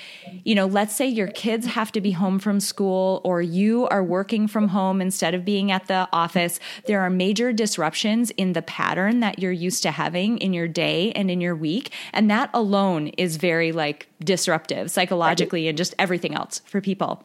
you 0.43 0.55
know, 0.55 0.65
let's 0.65 0.95
say 0.95 1.07
your 1.07 1.27
kids 1.27 1.65
have 1.67 1.91
to 1.93 2.01
be 2.01 2.12
home 2.12 2.38
from 2.39 2.59
school 2.59 3.21
or 3.23 3.41
you 3.41 3.88
are 3.88 4.03
working 4.03 4.47
from 4.47 4.69
home 4.69 5.01
instead 5.01 5.33
of 5.33 5.43
being 5.43 5.71
at 5.71 5.88
the 5.88 6.07
office. 6.13 6.59
There 6.86 7.01
are 7.01 7.09
major 7.09 7.51
disruptions 7.51 8.29
in 8.31 8.53
the 8.53 8.62
pattern 8.62 9.21
that 9.21 9.39
you're 9.39 9.51
used 9.51 9.83
to 9.83 9.91
having 9.91 10.38
in 10.38 10.53
your 10.53 10.67
day 10.67 11.12
and 11.13 11.31
in 11.31 11.41
your 11.41 11.55
week. 11.55 11.91
And 12.13 12.29
that 12.29 12.49
alone 12.53 13.07
is 13.17 13.38
very 13.38 13.71
like 13.71 14.07
disruptive 14.23 14.91
psychologically 14.91 15.67
and 15.67 15.77
just 15.77 15.95
everything 15.97 16.36
else 16.36 16.62
for 16.65 16.81
people. 16.81 17.23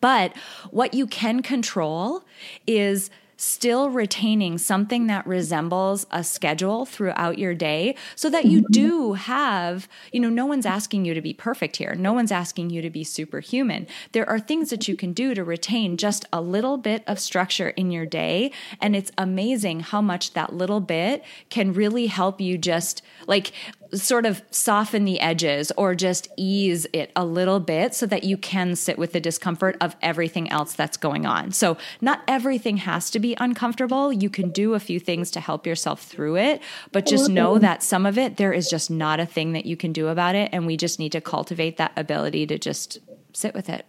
But 0.00 0.36
what 0.70 0.94
you 0.94 1.06
can 1.06 1.42
control 1.42 2.24
is 2.66 3.10
still 3.40 3.88
retaining 3.88 4.58
something 4.58 5.06
that 5.06 5.26
resembles 5.26 6.06
a 6.10 6.22
schedule 6.22 6.84
throughout 6.84 7.38
your 7.38 7.54
day 7.54 7.94
so 8.14 8.28
that 8.28 8.44
you 8.44 8.60
mm-hmm. 8.60 8.72
do 8.72 9.12
have, 9.14 9.88
you 10.12 10.20
know, 10.20 10.28
no 10.28 10.44
one's 10.44 10.66
asking 10.66 11.06
you 11.06 11.14
to 11.14 11.22
be 11.22 11.32
perfect 11.32 11.76
here. 11.76 11.94
No 11.94 12.12
one's 12.12 12.30
asking 12.30 12.68
you 12.68 12.82
to 12.82 12.90
be 12.90 13.02
superhuman. 13.02 13.86
There 14.12 14.28
are 14.28 14.38
things 14.38 14.68
that 14.68 14.88
you 14.88 14.94
can 14.94 15.14
do 15.14 15.34
to 15.34 15.42
retain 15.42 15.96
just 15.96 16.26
a 16.34 16.42
little 16.42 16.76
bit 16.76 17.02
of 17.06 17.18
structure 17.18 17.70
in 17.70 17.90
your 17.90 18.04
day. 18.04 18.52
And 18.78 18.94
it's 18.94 19.10
amazing 19.16 19.80
how 19.80 20.02
much 20.02 20.34
that 20.34 20.52
little 20.52 20.80
bit 20.80 21.24
can 21.48 21.72
really 21.72 22.08
help 22.08 22.42
you 22.42 22.58
just 22.58 23.00
like 23.30 23.52
sort 23.94 24.26
of 24.26 24.42
soften 24.50 25.04
the 25.04 25.20
edges 25.20 25.72
or 25.76 25.94
just 25.94 26.28
ease 26.36 26.86
it 26.92 27.10
a 27.16 27.24
little 27.24 27.60
bit 27.60 27.94
so 27.94 28.04
that 28.06 28.24
you 28.24 28.36
can 28.36 28.74
sit 28.76 28.98
with 28.98 29.12
the 29.12 29.20
discomfort 29.20 29.76
of 29.80 29.96
everything 30.02 30.50
else 30.50 30.74
that's 30.74 30.96
going 30.96 31.24
on. 31.24 31.52
So, 31.52 31.78
not 32.00 32.22
everything 32.28 32.78
has 32.78 33.08
to 33.10 33.20
be 33.20 33.36
uncomfortable. 33.38 34.12
You 34.12 34.28
can 34.28 34.50
do 34.50 34.74
a 34.74 34.80
few 34.80 35.00
things 35.00 35.30
to 35.30 35.40
help 35.40 35.66
yourself 35.66 36.02
through 36.02 36.36
it, 36.36 36.60
but 36.92 37.06
just 37.06 37.30
know 37.30 37.58
that 37.58 37.82
some 37.82 38.04
of 38.04 38.18
it, 38.18 38.36
there 38.36 38.52
is 38.52 38.68
just 38.68 38.90
not 38.90 39.20
a 39.20 39.26
thing 39.26 39.52
that 39.52 39.64
you 39.64 39.76
can 39.76 39.92
do 39.92 40.08
about 40.08 40.34
it. 40.34 40.50
And 40.52 40.66
we 40.66 40.76
just 40.76 40.98
need 40.98 41.12
to 41.12 41.20
cultivate 41.20 41.76
that 41.76 41.92
ability 41.96 42.46
to 42.48 42.58
just 42.58 42.98
sit 43.32 43.54
with 43.54 43.68
it. 43.68 43.86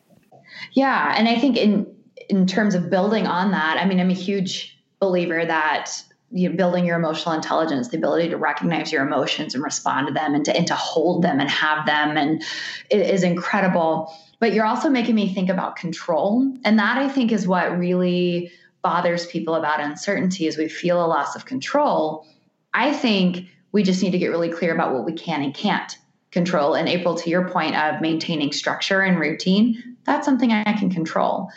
Yeah. 0.73 1.15
And 1.17 1.27
I 1.27 1.39
think 1.39 1.58
in, 1.58 1.91
in 2.30 2.45
terms 2.45 2.75
of 2.75 2.91
building 2.91 3.25
on 3.25 3.51
that, 3.51 3.77
I 3.82 3.86
mean, 3.86 3.99
I'm 3.99 4.12
a 4.12 4.13
huge 4.13 4.77
believer 4.99 5.43
that 5.43 5.91
you 6.32 6.50
know, 6.50 6.56
building 6.56 6.86
your 6.86 6.98
emotional 6.98 7.36
intelligence, 7.36 7.89
the 7.89 7.98
ability 7.98 8.30
to 8.30 8.38
recognize 8.38 8.91
your 8.91 9.06
emotions 9.06 9.54
and 9.54 9.63
respond 9.63 10.08
to 10.08 10.13
them 10.13 10.34
and 10.34 10.46
to, 10.46 10.56
and 10.56 10.67
to 10.67 10.76
hold 10.76 11.24
them 11.24 11.39
and 11.39 11.50
have 11.50 11.86
them 11.86 12.17
and 12.17 12.41
it 12.89 13.02
is 13.02 13.24
incredible. 13.24 14.13
But 14.39 14.54
you're 14.54 14.65
also 14.65 14.89
making 14.89 15.15
me 15.15 15.34
think 15.34 15.50
about 15.50 15.76
control. 15.76 16.52
And 16.63 16.80
that 16.80 16.98
I 16.98 17.10
think 17.10 17.32
is 17.32 17.48
what 17.48 17.78
really 17.78 18.52
bothers 18.82 19.26
people 19.28 19.56
about 19.56 19.80
uncertainty 19.80 20.48
is 20.48 20.58
we 20.58 20.67
feel 20.67 21.04
a 21.04 21.06
loss 21.06 21.36
of 21.36 21.46
control. 21.46 22.26
I 22.74 22.94
think 22.94 23.48
we 23.72 23.84
just 23.84 24.02
need 24.02 24.12
to 24.12 24.17
get 24.17 24.30
really 24.30 24.50
clear 24.50 24.74
about 24.74 24.94
what 24.94 25.06
we 25.06 25.13
can 25.13 25.44
and 25.44 25.54
can't 25.54 25.96
control. 26.32 26.74
And 26.74 26.88
April, 26.88 27.15
to 27.15 27.30
your 27.30 27.50
point 27.50 27.76
of 27.76 28.02
maintaining 28.02 28.52
structure 28.52 29.02
and 29.02 29.20
routine, 29.20 29.98
that's 30.06 30.26
something 30.26 30.52
I 30.52 30.74
can 30.74 30.89
control. 30.89 31.50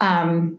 Um, 0.00 0.58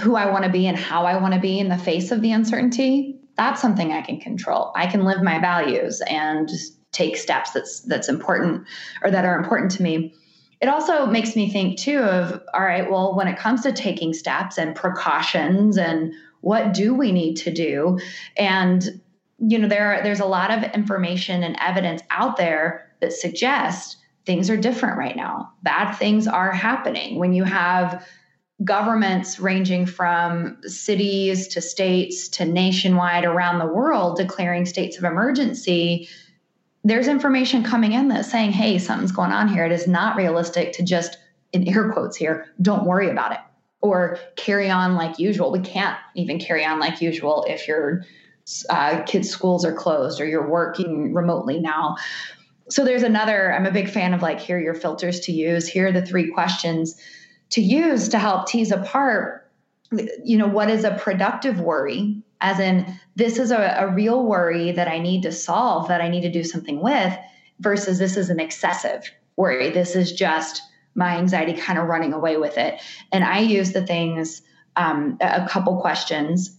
who 0.00 0.16
I 0.16 0.30
want 0.30 0.44
to 0.44 0.50
be 0.50 0.66
and 0.66 0.76
how 0.76 1.04
I 1.04 1.20
want 1.20 1.34
to 1.34 1.40
be 1.40 1.58
in 1.58 1.68
the 1.68 1.78
face 1.78 2.10
of 2.10 2.20
the 2.20 2.32
uncertainty, 2.32 3.20
that's 3.36 3.60
something 3.60 3.92
I 3.92 4.02
can 4.02 4.20
control. 4.20 4.72
I 4.74 4.86
can 4.86 5.04
live 5.04 5.22
my 5.22 5.38
values 5.38 6.02
and 6.08 6.50
take 6.92 7.16
steps 7.16 7.50
that's 7.52 7.80
that's 7.82 8.08
important 8.08 8.66
or 9.02 9.10
that 9.10 9.24
are 9.24 9.38
important 9.38 9.70
to 9.72 9.82
me. 9.82 10.14
It 10.60 10.68
also 10.68 11.06
makes 11.06 11.36
me 11.36 11.50
think 11.50 11.78
too 11.78 11.98
of 11.98 12.42
all 12.54 12.62
right, 12.62 12.90
well, 12.90 13.14
when 13.14 13.28
it 13.28 13.38
comes 13.38 13.62
to 13.62 13.72
taking 13.72 14.14
steps 14.14 14.58
and 14.58 14.74
precautions 14.74 15.76
and 15.76 16.12
what 16.40 16.72
do 16.72 16.94
we 16.94 17.12
need 17.12 17.34
to 17.36 17.52
do? 17.52 17.98
And 18.36 19.00
you 19.38 19.58
know, 19.58 19.68
there 19.68 20.00
there's 20.02 20.20
a 20.20 20.26
lot 20.26 20.50
of 20.50 20.62
information 20.74 21.42
and 21.42 21.56
evidence 21.60 22.02
out 22.10 22.36
there 22.36 22.90
that 23.00 23.12
suggests 23.12 23.96
things 24.24 24.48
are 24.50 24.56
different 24.56 24.98
right 24.98 25.16
now. 25.16 25.52
Bad 25.62 25.92
things 25.92 26.26
are 26.26 26.52
happening. 26.52 27.18
When 27.18 27.32
you 27.32 27.44
have 27.44 28.06
governments 28.64 29.38
ranging 29.38 29.84
from 29.84 30.58
cities 30.62 31.48
to 31.48 31.60
states 31.60 32.28
to 32.28 32.44
nationwide 32.44 33.24
around 33.24 33.58
the 33.58 33.66
world 33.66 34.16
declaring 34.16 34.64
states 34.64 34.96
of 34.96 35.04
emergency, 35.04 36.08
there's 36.82 37.08
information 37.08 37.62
coming 37.62 37.92
in 37.92 38.08
that's 38.08 38.30
saying, 38.30 38.52
hey, 38.52 38.78
something's 38.78 39.12
going 39.12 39.32
on 39.32 39.48
here. 39.48 39.66
It 39.66 39.72
is 39.72 39.86
not 39.86 40.16
realistic 40.16 40.72
to 40.74 40.82
just, 40.82 41.18
in 41.52 41.68
air 41.68 41.92
quotes 41.92 42.16
here, 42.16 42.46
don't 42.62 42.86
worry 42.86 43.10
about 43.10 43.32
it 43.32 43.40
or 43.82 44.18
carry 44.36 44.70
on 44.70 44.94
like 44.94 45.18
usual. 45.18 45.52
We 45.52 45.60
can't 45.60 45.98
even 46.14 46.38
carry 46.38 46.64
on 46.64 46.80
like 46.80 47.02
usual 47.02 47.44
if 47.48 47.68
your 47.68 48.04
uh, 48.70 49.02
kids' 49.02 49.28
schools 49.28 49.64
are 49.64 49.74
closed 49.74 50.20
or 50.20 50.26
you're 50.26 50.48
working 50.48 51.12
remotely 51.12 51.60
now. 51.60 51.96
So 52.70 52.84
there's 52.84 53.02
another, 53.02 53.52
I'm 53.52 53.66
a 53.66 53.70
big 53.70 53.90
fan 53.90 54.14
of 54.14 54.22
like, 54.22 54.40
here 54.40 54.56
are 54.56 54.60
your 54.60 54.74
filters 54.74 55.20
to 55.20 55.32
use. 55.32 55.68
Here 55.68 55.88
are 55.88 55.92
the 55.92 56.04
three 56.04 56.30
questions 56.32 56.98
to 57.50 57.60
use 57.60 58.08
to 58.08 58.18
help 58.18 58.48
tease 58.48 58.70
apart 58.70 59.50
you 60.24 60.36
know 60.36 60.48
what 60.48 60.68
is 60.68 60.84
a 60.84 60.96
productive 60.96 61.60
worry 61.60 62.20
as 62.40 62.58
in 62.58 62.98
this 63.14 63.38
is 63.38 63.50
a, 63.50 63.76
a, 63.78 63.94
real 63.94 64.24
worry 64.24 64.72
that 64.72 64.88
i 64.88 64.98
need 64.98 65.22
to 65.22 65.30
solve 65.30 65.88
that 65.88 66.00
i 66.00 66.08
need 66.08 66.22
to 66.22 66.30
do 66.30 66.42
something 66.42 66.80
with 66.80 67.16
versus 67.60 67.98
this 67.98 68.16
is 68.16 68.30
an 68.30 68.40
excessive 68.40 69.10
worry. 69.36 69.70
This 69.70 69.94
is 69.94 70.12
just 70.12 70.62
my 70.94 71.18
anxiety 71.18 71.52
kind 71.52 71.78
of 71.78 71.86
running 71.86 72.12
away 72.12 72.36
with 72.36 72.56
it. 72.58 72.80
And 73.12 73.22
i 73.22 73.38
use 73.40 73.72
the 73.72 73.86
things 73.86 74.42
um, 74.76 75.18
a 75.20 75.46
couple 75.48 75.80
questions. 75.80 76.56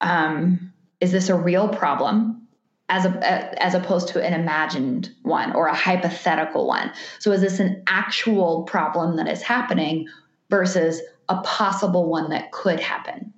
Um, 0.00 0.72
is 1.00 1.12
this 1.12 1.28
a 1.28 1.34
real 1.34 1.68
problem 1.68 2.45
as 2.88 3.04
a, 3.04 3.62
as 3.62 3.74
opposed 3.74 4.08
to 4.08 4.22
an 4.22 4.32
imagined 4.32 5.10
one 5.22 5.52
or 5.54 5.66
a 5.66 5.74
hypothetical 5.74 6.66
one. 6.66 6.92
So 7.18 7.32
is 7.32 7.40
this 7.40 7.58
an 7.58 7.82
actual 7.86 8.62
problem 8.62 9.16
that 9.16 9.28
is 9.28 9.42
happening 9.42 10.06
versus 10.50 11.00
a 11.28 11.40
possible 11.42 12.08
one 12.08 12.30
that 12.30 12.52
could 12.52 12.78
happen? 12.78 13.32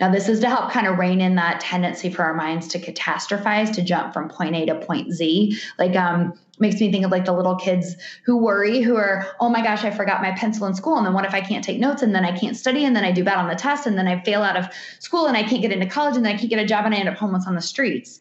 Now, 0.00 0.10
this 0.10 0.30
is 0.30 0.40
to 0.40 0.48
help 0.48 0.70
kind 0.70 0.86
of 0.86 0.98
rein 0.98 1.20
in 1.20 1.34
that 1.34 1.60
tendency 1.60 2.08
for 2.08 2.22
our 2.22 2.32
minds 2.32 2.68
to 2.68 2.78
catastrophize, 2.78 3.70
to 3.74 3.82
jump 3.82 4.14
from 4.14 4.30
point 4.30 4.56
A 4.56 4.64
to 4.66 4.76
point 4.76 5.12
Z. 5.12 5.58
Like, 5.78 5.94
um, 5.94 6.32
makes 6.58 6.80
me 6.80 6.90
think 6.90 7.04
of 7.04 7.10
like 7.10 7.24
the 7.24 7.32
little 7.32 7.56
kids 7.56 7.96
who 8.24 8.36
worry, 8.36 8.80
who 8.80 8.96
are, 8.96 9.26
oh 9.40 9.48
my 9.48 9.62
gosh, 9.62 9.84
I 9.84 9.90
forgot 9.90 10.22
my 10.22 10.32
pencil 10.32 10.66
in 10.66 10.74
school. 10.74 10.96
And 10.96 11.06
then 11.06 11.12
what 11.12 11.24
if 11.24 11.34
I 11.34 11.40
can't 11.40 11.64
take 11.64 11.80
notes 11.80 12.02
and 12.02 12.14
then 12.14 12.24
I 12.24 12.36
can't 12.36 12.56
study 12.56 12.84
and 12.84 12.94
then 12.94 13.04
I 13.04 13.12
do 13.12 13.24
bad 13.24 13.38
on 13.38 13.48
the 13.48 13.54
test 13.54 13.86
and 13.86 13.98
then 13.98 14.06
I 14.08 14.22
fail 14.22 14.42
out 14.42 14.56
of 14.56 14.68
school 15.00 15.26
and 15.26 15.36
I 15.36 15.42
can't 15.42 15.62
get 15.62 15.72
into 15.72 15.86
college 15.86 16.16
and 16.16 16.24
then 16.24 16.34
I 16.34 16.38
can't 16.38 16.50
get 16.50 16.60
a 16.60 16.66
job 16.66 16.84
and 16.86 16.94
I 16.94 16.98
end 16.98 17.08
up 17.08 17.16
homeless 17.16 17.46
on 17.46 17.54
the 17.54 17.62
streets. 17.62 18.20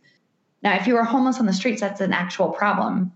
Now, 0.63 0.76
if 0.76 0.88
you 0.88 0.95
were 0.95 1.04
homeless 1.04 1.39
on 1.39 1.45
the 1.45 1.54
streets, 1.54 1.82
that's 1.82 2.02
an 2.02 2.13
actual 2.13 2.49
problem. 2.49 3.12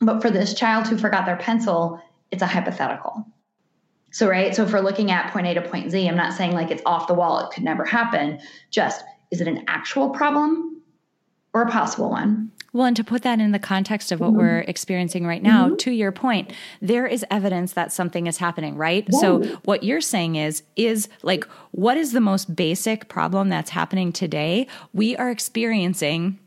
But 0.00 0.22
for 0.22 0.30
this 0.30 0.54
child 0.54 0.86
who 0.86 0.96
forgot 0.96 1.26
their 1.26 1.36
pencil, 1.36 2.00
it's 2.30 2.42
a 2.42 2.46
hypothetical. 2.46 3.26
So, 4.10 4.28
right. 4.28 4.54
So, 4.54 4.64
if 4.64 4.72
we're 4.72 4.80
looking 4.80 5.10
at 5.10 5.32
point 5.32 5.46
A 5.46 5.54
to 5.54 5.62
point 5.62 5.90
Z, 5.90 6.08
I'm 6.08 6.16
not 6.16 6.32
saying 6.32 6.52
like 6.52 6.70
it's 6.70 6.82
off 6.86 7.06
the 7.06 7.14
wall, 7.14 7.40
it 7.40 7.52
could 7.52 7.64
never 7.64 7.84
happen. 7.84 8.40
Just 8.70 9.04
is 9.30 9.40
it 9.40 9.48
an 9.48 9.64
actual 9.68 10.10
problem 10.10 10.80
or 11.52 11.62
a 11.62 11.70
possible 11.70 12.10
one? 12.10 12.50
Well, 12.72 12.86
and 12.86 12.96
to 12.96 13.04
put 13.04 13.22
that 13.22 13.40
in 13.40 13.52
the 13.52 13.58
context 13.58 14.12
of 14.12 14.20
what 14.20 14.30
mm-hmm. 14.30 14.38
we're 14.38 14.58
experiencing 14.60 15.26
right 15.26 15.42
now, 15.42 15.68
mm-hmm. 15.68 15.76
to 15.76 15.90
your 15.92 16.12
point, 16.12 16.52
there 16.82 17.06
is 17.06 17.24
evidence 17.30 17.72
that 17.72 17.90
something 17.90 18.26
is 18.26 18.36
happening, 18.36 18.76
right? 18.76 19.06
So, 19.14 19.42
what 19.64 19.82
you're 19.82 20.02
saying 20.02 20.36
is, 20.36 20.62
is 20.76 21.08
like, 21.22 21.44
what 21.70 21.96
is 21.96 22.12
the 22.12 22.20
most 22.20 22.54
basic 22.54 23.08
problem 23.08 23.48
that's 23.48 23.70
happening 23.70 24.12
today? 24.12 24.66
We 24.92 25.16
are 25.16 25.30
experiencing 25.30 26.38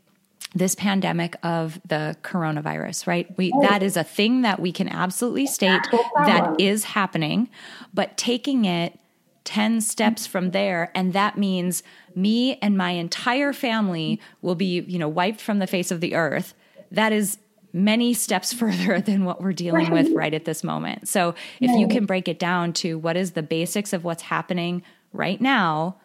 this 0.54 0.74
pandemic 0.74 1.36
of 1.42 1.80
the 1.86 2.16
coronavirus, 2.22 3.06
right? 3.06 3.26
We 3.36 3.52
oh. 3.54 3.62
that 3.62 3.82
is 3.82 3.96
a 3.96 4.04
thing 4.04 4.42
that 4.42 4.60
we 4.60 4.72
can 4.72 4.88
absolutely 4.88 5.46
state 5.46 5.82
that 6.24 6.56
is 6.58 6.84
happening, 6.84 7.48
but 7.94 8.16
taking 8.16 8.64
it 8.64 8.98
10 9.44 9.80
steps 9.80 10.26
from 10.26 10.50
there 10.50 10.90
and 10.94 11.12
that 11.12 11.38
means 11.38 11.82
me 12.14 12.56
and 12.56 12.76
my 12.76 12.90
entire 12.90 13.52
family 13.52 14.20
will 14.42 14.54
be, 14.54 14.80
you 14.80 14.98
know, 14.98 15.08
wiped 15.08 15.40
from 15.40 15.60
the 15.60 15.66
face 15.66 15.90
of 15.90 16.00
the 16.00 16.14
earth. 16.14 16.54
That 16.90 17.12
is 17.12 17.38
many 17.72 18.12
steps 18.12 18.52
further 18.60 19.00
than 19.00 19.24
what 19.24 19.40
we're 19.40 19.52
dealing 19.52 19.90
with 19.90 20.10
right 20.12 20.34
at 20.34 20.44
this 20.44 20.64
moment. 20.64 21.08
So, 21.08 21.34
if 21.60 21.70
you 21.70 21.88
can 21.88 22.06
break 22.06 22.28
it 22.28 22.38
down 22.38 22.72
to 22.74 22.98
what 22.98 23.16
is 23.16 23.32
the 23.32 23.42
basics 23.42 23.92
of 23.92 24.04
what's 24.04 24.22
happening 24.22 24.82
right 25.12 25.40
now, 25.40 25.96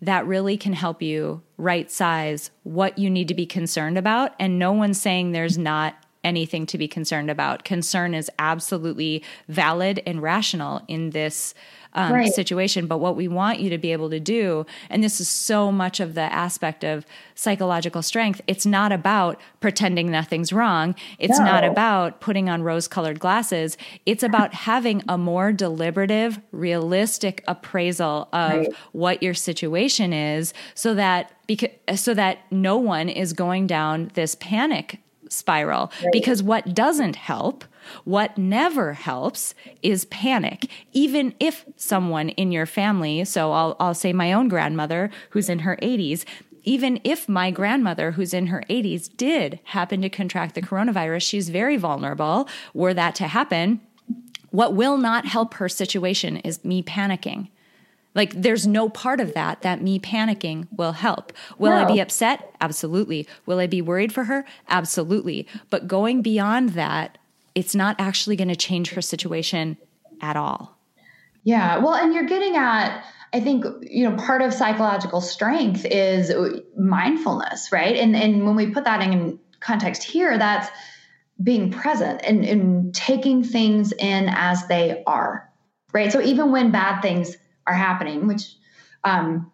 that 0.00 0.26
really 0.26 0.56
can 0.56 0.72
help 0.72 1.02
you 1.02 1.42
right 1.58 1.90
size 1.90 2.50
what 2.62 2.98
you 2.98 3.10
need 3.10 3.28
to 3.28 3.34
be 3.34 3.46
concerned 3.46 3.98
about. 3.98 4.32
And 4.38 4.58
no 4.58 4.72
one's 4.72 5.00
saying 5.00 5.32
there's 5.32 5.58
not 5.58 5.96
anything 6.26 6.66
to 6.66 6.76
be 6.76 6.88
concerned 6.88 7.30
about. 7.30 7.64
Concern 7.64 8.12
is 8.12 8.28
absolutely 8.38 9.22
valid 9.48 10.02
and 10.04 10.20
rational 10.20 10.82
in 10.88 11.10
this 11.10 11.54
um, 11.94 12.12
right. 12.12 12.32
situation. 12.32 12.86
But 12.86 12.98
what 12.98 13.16
we 13.16 13.28
want 13.28 13.60
you 13.60 13.70
to 13.70 13.78
be 13.78 13.92
able 13.92 14.10
to 14.10 14.20
do, 14.20 14.66
and 14.90 15.02
this 15.02 15.20
is 15.20 15.28
so 15.28 15.72
much 15.72 15.98
of 16.00 16.14
the 16.14 16.20
aspect 16.20 16.84
of 16.84 17.06
psychological 17.34 18.02
strength, 18.02 18.40
it's 18.46 18.66
not 18.66 18.92
about 18.92 19.40
pretending 19.60 20.10
nothing's 20.10 20.52
wrong. 20.52 20.94
It's 21.18 21.38
no. 21.38 21.44
not 21.44 21.64
about 21.64 22.20
putting 22.20 22.50
on 22.50 22.62
rose 22.62 22.86
colored 22.86 23.18
glasses. 23.18 23.78
It's 24.04 24.22
about 24.22 24.52
having 24.52 25.02
a 25.08 25.16
more 25.16 25.52
deliberative, 25.52 26.38
realistic 26.52 27.42
appraisal 27.48 28.28
of 28.32 28.52
right. 28.52 28.74
what 28.92 29.22
your 29.22 29.34
situation 29.34 30.12
is 30.12 30.52
so 30.74 30.94
that 30.94 31.32
because 31.46 31.70
so 31.94 32.12
that 32.12 32.38
no 32.50 32.76
one 32.76 33.08
is 33.08 33.32
going 33.32 33.68
down 33.68 34.10
this 34.14 34.34
panic 34.34 34.98
spiral 35.28 35.92
right. 36.02 36.12
because 36.12 36.42
what 36.42 36.74
doesn't 36.74 37.16
help 37.16 37.64
what 38.04 38.36
never 38.36 38.94
helps 38.94 39.54
is 39.82 40.06
panic. 40.06 40.68
Even 40.92 41.34
if 41.40 41.64
someone 41.76 42.30
in 42.30 42.52
your 42.52 42.66
family, 42.66 43.24
so 43.24 43.52
I'll, 43.52 43.76
I'll 43.78 43.94
say 43.94 44.12
my 44.12 44.32
own 44.32 44.48
grandmother 44.48 45.10
who's 45.30 45.48
in 45.48 45.60
her 45.60 45.78
80s, 45.82 46.24
even 46.64 47.00
if 47.04 47.28
my 47.28 47.50
grandmother, 47.50 48.12
who's 48.12 48.34
in 48.34 48.48
her 48.48 48.64
80s, 48.68 49.16
did 49.16 49.60
happen 49.64 50.02
to 50.02 50.08
contract 50.08 50.54
the 50.54 50.62
coronavirus, 50.62 51.22
she's 51.22 51.48
very 51.48 51.76
vulnerable. 51.76 52.48
Were 52.74 52.92
that 52.94 53.14
to 53.16 53.28
happen, 53.28 53.80
what 54.50 54.74
will 54.74 54.96
not 54.96 55.26
help 55.26 55.54
her 55.54 55.68
situation 55.68 56.38
is 56.38 56.64
me 56.64 56.82
panicking. 56.82 57.48
Like, 58.16 58.32
there's 58.32 58.66
no 58.66 58.88
part 58.88 59.20
of 59.20 59.34
that 59.34 59.62
that 59.62 59.82
me 59.82 60.00
panicking 60.00 60.66
will 60.76 60.92
help. 60.92 61.32
Will 61.58 61.70
no. 61.70 61.76
I 61.76 61.84
be 61.84 62.00
upset? 62.00 62.52
Absolutely. 62.60 63.28
Will 63.44 63.60
I 63.60 63.68
be 63.68 63.82
worried 63.82 64.12
for 64.12 64.24
her? 64.24 64.44
Absolutely. 64.68 65.46
But 65.70 65.86
going 65.86 66.22
beyond 66.22 66.70
that, 66.70 67.18
it's 67.54 67.74
not 67.74 67.94
actually 68.00 68.34
going 68.34 68.48
to 68.48 68.56
change 68.56 68.90
her 68.90 69.02
situation 69.02 69.76
at 70.20 70.36
all. 70.36 70.76
Yeah. 71.44 71.78
Well, 71.78 71.94
and 71.94 72.12
you're 72.12 72.24
getting 72.24 72.56
at, 72.56 73.04
I 73.32 73.40
think, 73.40 73.64
you 73.82 74.08
know, 74.08 74.16
part 74.16 74.42
of 74.42 74.52
psychological 74.52 75.20
strength 75.20 75.84
is 75.84 76.32
mindfulness, 76.76 77.70
right? 77.70 77.96
And 77.96 78.16
and 78.16 78.46
when 78.46 78.56
we 78.56 78.70
put 78.70 78.84
that 78.84 79.00
in 79.02 79.38
context 79.60 80.02
here, 80.02 80.38
that's 80.38 80.68
being 81.42 81.70
present 81.70 82.22
and, 82.24 82.44
and 82.44 82.94
taking 82.94 83.44
things 83.44 83.92
in 83.92 84.28
as 84.30 84.66
they 84.68 85.02
are, 85.06 85.50
right? 85.92 86.10
So 86.10 86.20
even 86.22 86.50
when 86.50 86.70
bad 86.70 87.02
things 87.02 87.36
are 87.66 87.74
happening, 87.74 88.26
which 88.26 88.54
um, 89.04 89.50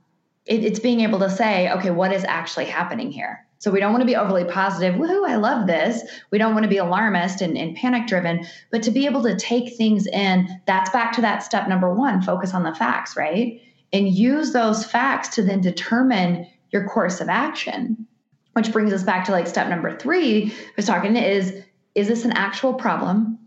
it, 0.47 0.65
it's 0.65 0.81
being 0.81 1.01
able 1.01 1.19
to 1.21 1.31
say, 1.31 1.71
okay, 1.71 1.91
what 1.91 2.13
is 2.13 2.25
actually 2.25 2.67
happening 2.67 3.11
here? 3.11 3.47
So 3.59 3.71
we 3.71 3.79
don't 3.79 3.93
want 3.93 4.03
to 4.03 4.07
be 4.07 4.17
overly 4.17 4.45
positive, 4.45 4.97
woohoo, 4.97 5.29
I 5.29 5.37
love 5.37 5.69
this. 5.69 6.03
We 6.33 6.39
don't 6.39 6.53
want 6.53 6.65
to 6.65 6.69
be 6.69 6.79
alarmist 6.79 7.41
and, 7.43 7.57
and 7.57 7.77
panic 7.77 8.09
driven, 8.09 8.45
but 8.73 8.83
to 8.83 8.91
be 8.91 9.07
able 9.07 9.23
to 9.23 9.37
take 9.37 9.77
things 9.77 10.09
in, 10.09 10.61
that's 10.67 10.91
back 10.91 11.13
to 11.13 11.21
that 11.21 11.45
step 11.45 11.69
number 11.69 11.95
one 11.95 12.23
focus 12.23 12.55
on 12.55 12.65
the 12.65 12.75
facts, 12.75 13.17
right? 13.17 13.61
And 13.93 14.09
use 14.09 14.53
those 14.53 14.85
facts 14.85 15.29
to 15.37 15.45
then 15.45 15.61
determine 15.61 16.49
your 16.73 16.89
course 16.89 17.21
of 17.21 17.29
action. 17.29 18.09
Which 18.55 18.73
brings 18.73 18.93
us 18.93 19.05
back 19.05 19.27
to 19.27 19.33
like 19.33 19.47
step 19.47 19.69
number 19.69 19.97
three, 19.97 20.47
I 20.51 20.73
was 20.77 20.87
talking 20.87 21.15
is, 21.17 21.63
is 21.95 22.09
this 22.09 22.25
an 22.25 22.33
actual 22.33 22.75
problem 22.75 23.39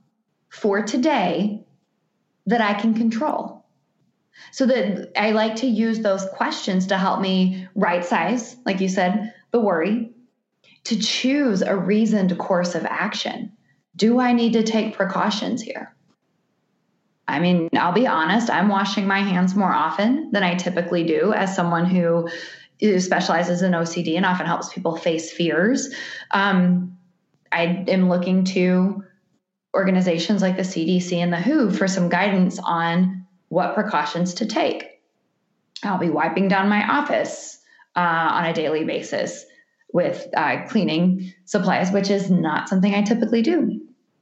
for 0.47 0.82
today 0.82 1.65
that 2.45 2.62
I 2.62 2.73
can 2.73 2.93
control? 2.93 3.55
So 4.52 4.65
that 4.65 5.12
I 5.17 5.32
like 5.32 5.58
to 5.58 5.67
use 5.67 6.00
those 6.00 6.26
questions 6.34 6.88
to 6.88 6.98
help 6.98 7.19
me 7.19 7.67
right 7.76 8.04
size, 8.04 8.56
like 8.65 8.82
you 8.82 8.89
said, 8.89 9.34
the 9.52 9.60
worry, 9.60 10.12
to 10.86 11.00
choose 11.00 11.62
a 11.62 11.76
reasoned 11.76 12.38
course 12.38 12.76
of 12.76 12.86
action. 12.86 13.54
Do 13.95 14.19
I 14.19 14.34
need 14.34 14.54
to 14.54 14.63
take 14.63 14.95
precautions 14.95 15.62
here? 15.62 15.95
I 17.28 17.39
mean, 17.39 17.69
I'll 17.76 17.91
be 17.91 18.08
honest, 18.08 18.50
I'm 18.50 18.69
washing 18.69 19.08
my 19.08 19.19
hands 19.19 19.56
more 19.56 19.71
often 19.71 20.32
than 20.32 20.43
I 20.43 20.56
typically 20.56 21.06
do 21.06 21.34
as 21.34 21.56
someone 21.56 21.86
who 21.86 22.30
specializes 23.00 23.62
in 23.62 23.71
OCD 23.71 24.15
and 24.15 24.26
often 24.26 24.45
helps 24.45 24.71
people 24.71 24.95
face 24.95 25.32
fears. 25.32 25.93
Um, 26.32 26.98
I 27.52 27.86
am 27.88 28.10
looking 28.10 28.43
to 28.45 29.04
organizations 29.76 30.41
like 30.41 30.56
the 30.56 30.63
CDC 30.63 31.13
and 31.17 31.34
the 31.34 31.38
WHO 31.38 31.71
for 31.71 31.88
some 31.88 32.10
guidance 32.10 32.60
on 32.60 33.24
what 33.56 33.74
precautions 33.74 34.34
to 34.34 34.46
take. 34.46 35.00
I'll 35.82 35.98
be 35.98 36.10
wiping 36.10 36.50
down 36.50 36.68
my 36.68 36.86
office 36.86 37.58
uh, 37.96 38.00
on 38.00 38.46
a 38.46 38.54
daily 38.54 38.84
basis 38.84 39.46
with 39.94 40.28
uh, 40.36 40.65
cleaning 40.68 41.34
supplies, 41.46 41.89
which 41.89 42.10
is 42.10 42.30
not 42.30 42.68
something 42.68 42.94
I 42.94 43.04
typically 43.04 43.41
do. 43.41 43.80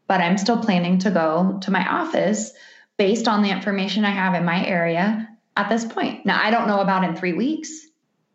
But 0.07 0.21
I'm 0.21 0.37
still 0.37 0.61
planning 0.61 0.99
to 0.99 1.09
go 1.09 1.57
to 1.63 1.71
my 1.71 1.83
office 1.83 2.51
based 2.97 3.27
on 3.27 3.41
the 3.41 3.49
information 3.49 4.05
I 4.05 4.11
have 4.11 4.35
in 4.35 4.45
my 4.45 4.63
area 4.63 5.27
at 5.57 5.67
this 5.67 5.83
point. 5.83 6.27
Now, 6.27 6.39
I 6.39 6.51
don't 6.51 6.67
know 6.67 6.81
about 6.81 7.03
in 7.03 7.15
three 7.15 7.33
weeks. 7.33 7.71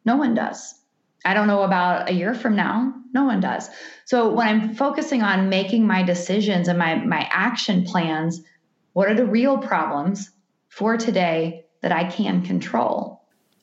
No 0.05 0.17
one 0.17 0.35
does. 0.35 0.75
I 1.25 1.33
don't 1.33 1.47
know 1.47 1.63
about 1.63 2.11
a 2.11 2.13
year 2.13 2.35
from 2.35 2.57
now. 2.57 2.93
No 3.15 3.25
one 3.25 3.39
does. 3.39 3.71
So 4.05 4.35
when 4.35 4.49
I'm 4.49 4.75
focusing 4.75 5.23
on 5.23 5.49
making 5.49 5.87
my 5.87 6.03
decisions 6.03 6.67
and 6.67 6.79
my, 6.79 6.97
my 6.97 7.29
action 7.31 7.85
plans, 7.85 8.43
what 8.95 9.09
are 9.09 9.15
the 9.15 9.27
real 9.27 9.59
problems 9.59 10.33
for 10.69 10.97
today 10.97 11.65
that 11.83 11.93
I 11.93 12.05
can 12.05 12.43
control? 12.43 13.23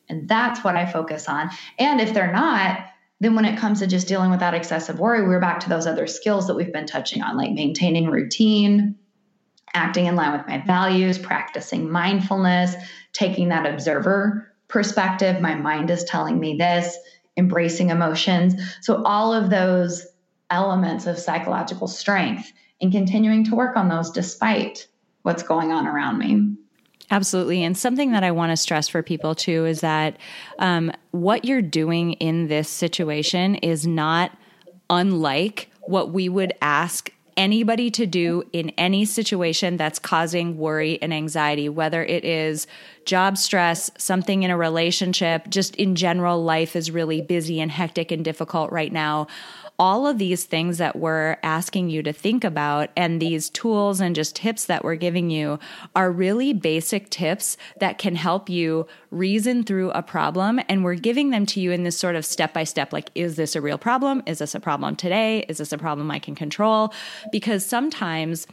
And 0.09 0.27
that's 0.27 0.63
what 0.63 0.75
I 0.75 0.85
focus 0.85 1.27
on. 1.27 1.49
And 1.79 1.99
if 1.99 2.13
they're 2.13 2.31
not, 2.31 2.79
then 3.19 3.35
when 3.35 3.45
it 3.45 3.57
comes 3.57 3.79
to 3.79 3.87
just 3.87 4.07
dealing 4.07 4.29
with 4.29 4.41
that 4.41 4.53
excessive 4.53 4.99
worry, 4.99 5.27
we're 5.27 5.39
back 5.39 5.61
to 5.61 5.69
those 5.69 5.87
other 5.87 6.07
skills 6.07 6.47
that 6.47 6.55
we've 6.55 6.73
been 6.73 6.85
touching 6.85 7.21
on, 7.21 7.37
like 7.37 7.51
maintaining 7.51 8.09
routine, 8.09 8.95
acting 9.73 10.05
in 10.05 10.15
line 10.15 10.33
with 10.33 10.47
my 10.47 10.59
values, 10.65 11.17
practicing 11.17 11.89
mindfulness, 11.89 12.75
taking 13.13 13.49
that 13.49 13.65
observer 13.65 14.51
perspective. 14.67 15.41
My 15.41 15.55
mind 15.55 15.89
is 15.89 16.03
telling 16.03 16.39
me 16.39 16.57
this, 16.57 16.97
embracing 17.37 17.89
emotions. 17.89 18.55
So, 18.81 19.03
all 19.03 19.33
of 19.33 19.49
those 19.49 20.05
elements 20.49 21.05
of 21.07 21.17
psychological 21.17 21.87
strength 21.87 22.51
and 22.81 22.91
continuing 22.91 23.45
to 23.45 23.55
work 23.55 23.77
on 23.77 23.89
those 23.89 24.11
despite 24.11 24.87
what's 25.23 25.43
going 25.43 25.71
on 25.71 25.87
around 25.87 26.19
me. 26.19 26.55
Absolutely. 27.11 27.63
And 27.63 27.77
something 27.77 28.11
that 28.11 28.23
I 28.23 28.31
want 28.31 28.51
to 28.51 28.57
stress 28.57 28.87
for 28.87 29.03
people 29.03 29.35
too 29.35 29.65
is 29.65 29.81
that 29.81 30.17
um, 30.59 30.91
what 31.11 31.45
you're 31.45 31.61
doing 31.61 32.13
in 32.13 32.47
this 32.47 32.69
situation 32.69 33.55
is 33.55 33.85
not 33.85 34.31
unlike 34.89 35.69
what 35.81 36.11
we 36.11 36.29
would 36.29 36.53
ask 36.61 37.11
anybody 37.37 37.91
to 37.91 38.05
do 38.05 38.43
in 38.53 38.69
any 38.71 39.03
situation 39.05 39.77
that's 39.77 39.99
causing 39.99 40.57
worry 40.57 41.01
and 41.01 41.13
anxiety, 41.13 41.67
whether 41.67 42.03
it 42.03 42.23
is 42.23 42.65
job 43.05 43.37
stress, 43.37 43.91
something 43.97 44.43
in 44.43 44.51
a 44.51 44.57
relationship, 44.57 45.49
just 45.49 45.75
in 45.75 45.95
general, 45.95 46.43
life 46.43 46.75
is 46.75 46.89
really 46.89 47.21
busy 47.21 47.59
and 47.59 47.71
hectic 47.71 48.11
and 48.11 48.23
difficult 48.23 48.71
right 48.71 48.91
now 48.91 49.27
all 49.77 50.07
of 50.07 50.17
these 50.17 50.45
things 50.45 50.77
that 50.77 50.95
we're 50.95 51.37
asking 51.43 51.89
you 51.89 52.01
to 52.03 52.13
think 52.13 52.43
about 52.43 52.89
and 52.95 53.21
these 53.21 53.49
tools 53.49 53.99
and 53.99 54.15
just 54.15 54.35
tips 54.35 54.65
that 54.65 54.83
we're 54.83 54.95
giving 54.95 55.29
you 55.29 55.59
are 55.95 56.11
really 56.11 56.53
basic 56.53 57.09
tips 57.09 57.57
that 57.79 57.97
can 57.97 58.15
help 58.15 58.49
you 58.49 58.87
reason 59.11 59.63
through 59.63 59.91
a 59.91 60.01
problem. 60.01 60.59
And 60.69 60.83
we're 60.83 60.95
giving 60.95 61.31
them 61.31 61.45
to 61.47 61.59
you 61.59 61.71
in 61.71 61.83
this 61.83 61.97
sort 61.97 62.15
of 62.15 62.25
step 62.25 62.53
by 62.53 62.63
step 62.63 62.93
like, 62.93 63.09
is 63.15 63.35
this 63.35 63.55
a 63.55 63.61
real 63.61 63.77
problem? 63.77 64.23
Is 64.25 64.39
this 64.39 64.55
a 64.55 64.59
problem 64.59 64.95
today? 64.95 65.45
Is 65.49 65.57
this 65.57 65.73
a 65.73 65.77
problem 65.77 66.09
I 66.09 66.19
can 66.19 66.35
control? 66.35 66.93
Because 67.31 67.65
sometimes 67.65 68.47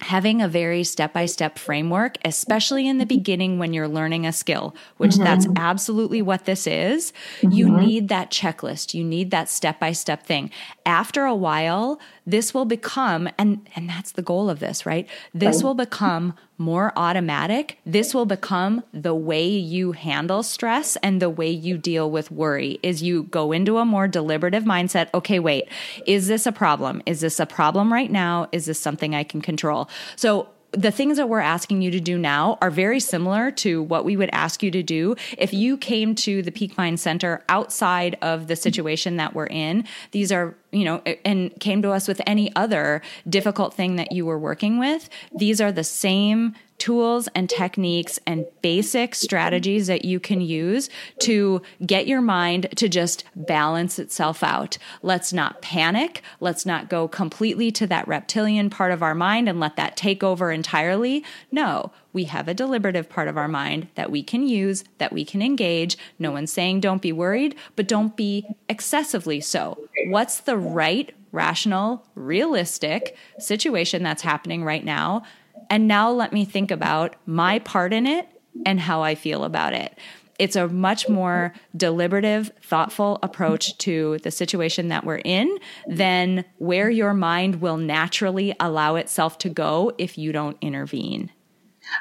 having 0.00 0.40
a 0.40 0.48
very 0.48 0.84
step 0.84 1.12
by 1.12 1.26
step 1.26 1.58
framework, 1.58 2.16
especially 2.24 2.86
in 2.86 2.98
the 2.98 3.06
beginning 3.06 3.58
when 3.58 3.72
you're 3.72 3.88
learning 3.88 4.26
a 4.26 4.32
skill, 4.32 4.74
which 4.96 5.12
mm-hmm. 5.12 5.24
that's 5.24 5.46
absolutely 5.56 6.22
what 6.22 6.44
this 6.44 6.66
is, 6.66 7.12
mm-hmm. 7.40 7.52
you 7.52 7.68
need 7.68 8.08
that 8.08 8.30
checklist. 8.30 8.94
You 8.94 9.04
need 9.04 9.30
that 9.32 9.48
step 9.48 9.80
by 9.80 9.92
step 9.92 10.24
thing. 10.24 10.50
After 10.86 11.24
a 11.24 11.34
while, 11.34 11.98
this 12.28 12.52
will 12.52 12.66
become, 12.66 13.26
and, 13.38 13.66
and 13.74 13.88
that's 13.88 14.12
the 14.12 14.20
goal 14.20 14.50
of 14.50 14.60
this, 14.60 14.84
right? 14.84 15.08
This 15.32 15.62
will 15.62 15.74
become 15.74 16.34
more 16.58 16.92
automatic. 16.94 17.78
This 17.86 18.12
will 18.12 18.26
become 18.26 18.84
the 18.92 19.14
way 19.14 19.48
you 19.48 19.92
handle 19.92 20.42
stress 20.42 20.96
and 20.96 21.22
the 21.22 21.30
way 21.30 21.50
you 21.50 21.78
deal 21.78 22.10
with 22.10 22.30
worry 22.30 22.80
is 22.82 23.02
you 23.02 23.22
go 23.24 23.50
into 23.50 23.78
a 23.78 23.86
more 23.86 24.06
deliberative 24.06 24.64
mindset. 24.64 25.08
Okay, 25.14 25.38
wait, 25.38 25.68
is 26.06 26.26
this 26.26 26.44
a 26.44 26.52
problem? 26.52 27.00
Is 27.06 27.22
this 27.22 27.40
a 27.40 27.46
problem 27.46 27.90
right 27.90 28.10
now? 28.10 28.48
Is 28.52 28.66
this 28.66 28.78
something 28.78 29.14
I 29.14 29.24
can 29.24 29.40
control? 29.40 29.88
So 30.14 30.48
the 30.72 30.90
things 30.90 31.16
that 31.16 31.28
we're 31.28 31.40
asking 31.40 31.80
you 31.80 31.90
to 31.90 32.00
do 32.00 32.18
now 32.18 32.58
are 32.60 32.70
very 32.70 33.00
similar 33.00 33.50
to 33.50 33.82
what 33.82 34.04
we 34.04 34.16
would 34.16 34.28
ask 34.32 34.62
you 34.62 34.70
to 34.70 34.82
do 34.82 35.16
if 35.38 35.54
you 35.54 35.78
came 35.78 36.14
to 36.14 36.42
the 36.42 36.52
Peak 36.52 36.76
Mind 36.76 37.00
Center 37.00 37.42
outside 37.48 38.18
of 38.20 38.48
the 38.48 38.56
situation 38.56 39.16
that 39.16 39.34
we're 39.34 39.46
in. 39.46 39.84
These 40.10 40.30
are, 40.30 40.54
you 40.70 40.84
know, 40.84 40.98
and 41.24 41.58
came 41.58 41.80
to 41.82 41.90
us 41.90 42.06
with 42.06 42.20
any 42.26 42.54
other 42.54 43.00
difficult 43.28 43.72
thing 43.72 43.96
that 43.96 44.12
you 44.12 44.26
were 44.26 44.38
working 44.38 44.78
with. 44.78 45.08
These 45.34 45.60
are 45.60 45.72
the 45.72 45.84
same 45.84 46.54
tools 46.78 47.28
and 47.34 47.50
techniques 47.50 48.18
and 48.26 48.46
basic 48.62 49.14
strategies 49.14 49.88
that 49.88 50.04
you 50.04 50.20
can 50.20 50.40
use 50.40 50.88
to 51.18 51.60
get 51.84 52.06
your 52.06 52.20
mind 52.20 52.68
to 52.76 52.88
just 52.88 53.24
balance 53.34 53.98
itself 53.98 54.42
out. 54.42 54.78
Let's 55.02 55.32
not 55.32 55.60
panic. 55.60 56.22
Let's 56.40 56.64
not 56.64 56.88
go 56.88 57.08
completely 57.08 57.70
to 57.72 57.86
that 57.88 58.08
reptilian 58.08 58.70
part 58.70 58.92
of 58.92 59.02
our 59.02 59.14
mind 59.14 59.48
and 59.48 59.60
let 59.60 59.76
that 59.76 59.96
take 59.96 60.22
over 60.22 60.50
entirely. 60.52 61.24
No, 61.50 61.92
we 62.12 62.24
have 62.24 62.48
a 62.48 62.54
deliberative 62.54 63.08
part 63.08 63.28
of 63.28 63.36
our 63.36 63.48
mind 63.48 63.88
that 63.94 64.10
we 64.10 64.22
can 64.22 64.46
use, 64.46 64.84
that 64.98 65.12
we 65.12 65.24
can 65.24 65.42
engage. 65.42 65.98
No 66.18 66.30
one's 66.30 66.52
saying 66.52 66.80
don't 66.80 67.02
be 67.02 67.12
worried, 67.12 67.54
but 67.76 67.88
don't 67.88 68.16
be 68.16 68.46
excessively 68.68 69.40
so. 69.40 69.78
What's 70.06 70.40
the 70.40 70.56
right, 70.56 71.14
rational, 71.32 72.06
realistic 72.14 73.16
situation 73.38 74.02
that's 74.02 74.22
happening 74.22 74.64
right 74.64 74.84
now? 74.84 75.24
And 75.70 75.86
now 75.86 76.10
let 76.10 76.32
me 76.32 76.44
think 76.44 76.70
about 76.70 77.16
my 77.26 77.58
part 77.58 77.92
in 77.92 78.06
it 78.06 78.28
and 78.64 78.80
how 78.80 79.02
I 79.02 79.14
feel 79.14 79.44
about 79.44 79.72
it. 79.72 79.96
It's 80.38 80.54
a 80.54 80.68
much 80.68 81.08
more 81.08 81.52
deliberative, 81.76 82.52
thoughtful 82.62 83.18
approach 83.22 83.76
to 83.78 84.18
the 84.22 84.30
situation 84.30 84.88
that 84.88 85.04
we're 85.04 85.20
in 85.24 85.58
than 85.88 86.44
where 86.58 86.88
your 86.88 87.12
mind 87.12 87.60
will 87.60 87.76
naturally 87.76 88.54
allow 88.60 88.94
itself 88.94 89.38
to 89.38 89.48
go 89.48 89.92
if 89.98 90.16
you 90.16 90.30
don't 90.30 90.56
intervene. 90.60 91.32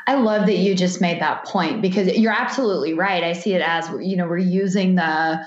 I 0.06 0.16
love 0.16 0.46
that 0.48 0.58
you 0.58 0.76
just 0.76 1.02
made 1.02 1.22
that 1.22 1.46
point 1.46 1.82
because 1.82 2.16
you're 2.16 2.34
absolutely 2.34 2.94
right. 2.94 3.24
I 3.24 3.34
see 3.34 3.54
it 3.54 3.62
as 3.62 3.90
you 4.02 4.18
know 4.18 4.28
we're 4.28 4.38
using 4.38 4.96
the 4.96 5.46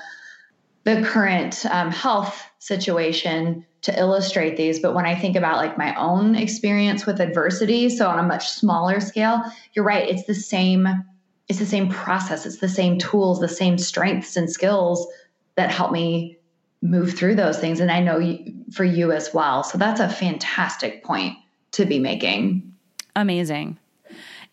the 0.85 1.03
current 1.03 1.65
um, 1.67 1.91
health 1.91 2.43
situation 2.59 3.67
to 3.83 3.99
illustrate 3.99 4.57
these 4.57 4.79
but 4.79 4.95
when 4.95 5.07
i 5.07 5.15
think 5.15 5.37
about 5.37 5.57
like 5.57 5.79
my 5.79 5.95
own 5.95 6.35
experience 6.35 7.07
with 7.07 7.21
adversity 7.21 7.89
so 7.89 8.09
on 8.09 8.19
a 8.19 8.23
much 8.23 8.49
smaller 8.49 9.01
scale 9.01 9.43
you're 9.75 9.85
right 9.85 10.09
it's 10.09 10.25
the 10.25 10.35
same 10.35 10.87
it's 11.49 11.59
the 11.59 11.67
same 11.67 11.89
process 11.89 12.47
it's 12.47 12.59
the 12.59 12.69
same 12.69 12.99
tools 12.99 13.41
the 13.41 13.49
same 13.49 13.79
strengths 13.79 14.37
and 14.37 14.51
skills 14.51 15.07
that 15.57 15.71
help 15.71 15.93
me 15.93 16.37
move 16.83 17.13
through 17.15 17.35
those 17.35 17.59
things 17.59 17.81
and 17.81 17.91
i 17.91 18.01
know 18.01 18.19
for 18.73 18.85
you 18.85 19.13
as 19.13 19.33
well. 19.35 19.63
So 19.63 19.79
that's 19.79 20.01
a 20.01 20.09
fantastic 20.09 21.05
point 21.05 21.37
to 21.73 21.85
be 21.85 21.99
making. 21.99 22.75
Amazing 23.17 23.79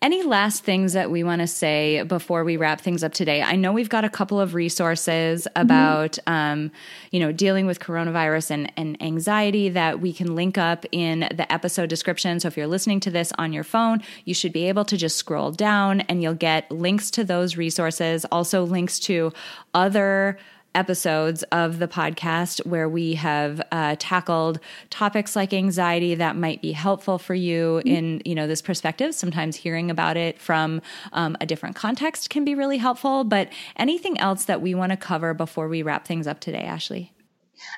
any 0.00 0.22
last 0.22 0.62
things 0.62 0.92
that 0.92 1.10
we 1.10 1.24
want 1.24 1.40
to 1.40 1.46
say 1.46 2.02
before 2.04 2.44
we 2.44 2.56
wrap 2.56 2.80
things 2.80 3.02
up 3.02 3.12
today? 3.12 3.42
I 3.42 3.56
know 3.56 3.72
we've 3.72 3.88
got 3.88 4.04
a 4.04 4.08
couple 4.08 4.40
of 4.40 4.54
resources 4.54 5.48
mm-hmm. 5.56 5.62
about, 5.62 6.12
mm-hmm. 6.12 6.32
um, 6.32 6.70
you 7.10 7.18
know, 7.18 7.32
dealing 7.32 7.66
with 7.66 7.80
coronavirus 7.80 8.52
and, 8.52 8.72
and 8.76 9.00
anxiety 9.02 9.70
that 9.70 10.00
we 10.00 10.12
can 10.12 10.36
link 10.36 10.56
up 10.56 10.86
in 10.92 11.20
the 11.20 11.46
episode 11.52 11.88
description. 11.88 12.38
So 12.38 12.46
if 12.46 12.56
you're 12.56 12.68
listening 12.68 13.00
to 13.00 13.10
this 13.10 13.32
on 13.38 13.52
your 13.52 13.64
phone, 13.64 14.00
you 14.24 14.34
should 14.34 14.52
be 14.52 14.68
able 14.68 14.84
to 14.84 14.96
just 14.96 15.16
scroll 15.16 15.50
down 15.50 16.02
and 16.02 16.22
you'll 16.22 16.34
get 16.34 16.70
links 16.70 17.10
to 17.12 17.24
those 17.24 17.56
resources, 17.56 18.24
also 18.26 18.64
links 18.64 19.00
to 19.00 19.32
other 19.74 20.38
episodes 20.78 21.42
of 21.50 21.80
the 21.80 21.88
podcast 21.88 22.64
where 22.64 22.88
we 22.88 23.14
have 23.14 23.60
uh, 23.72 23.96
tackled 23.98 24.60
topics 24.90 25.34
like 25.34 25.52
anxiety 25.52 26.14
that 26.14 26.36
might 26.36 26.62
be 26.62 26.70
helpful 26.70 27.18
for 27.18 27.34
you 27.34 27.82
mm-hmm. 27.84 27.88
in 27.88 28.22
you 28.24 28.32
know 28.32 28.46
this 28.46 28.62
perspective 28.62 29.12
sometimes 29.12 29.56
hearing 29.56 29.90
about 29.90 30.16
it 30.16 30.40
from 30.40 30.80
um, 31.12 31.36
a 31.40 31.46
different 31.46 31.74
context 31.74 32.30
can 32.30 32.44
be 32.44 32.54
really 32.54 32.78
helpful 32.78 33.24
but 33.24 33.48
anything 33.74 34.16
else 34.20 34.44
that 34.44 34.62
we 34.62 34.72
want 34.72 34.90
to 34.90 34.96
cover 34.96 35.34
before 35.34 35.66
we 35.66 35.82
wrap 35.82 36.06
things 36.06 36.28
up 36.28 36.38
today 36.38 36.62
ashley 36.62 37.12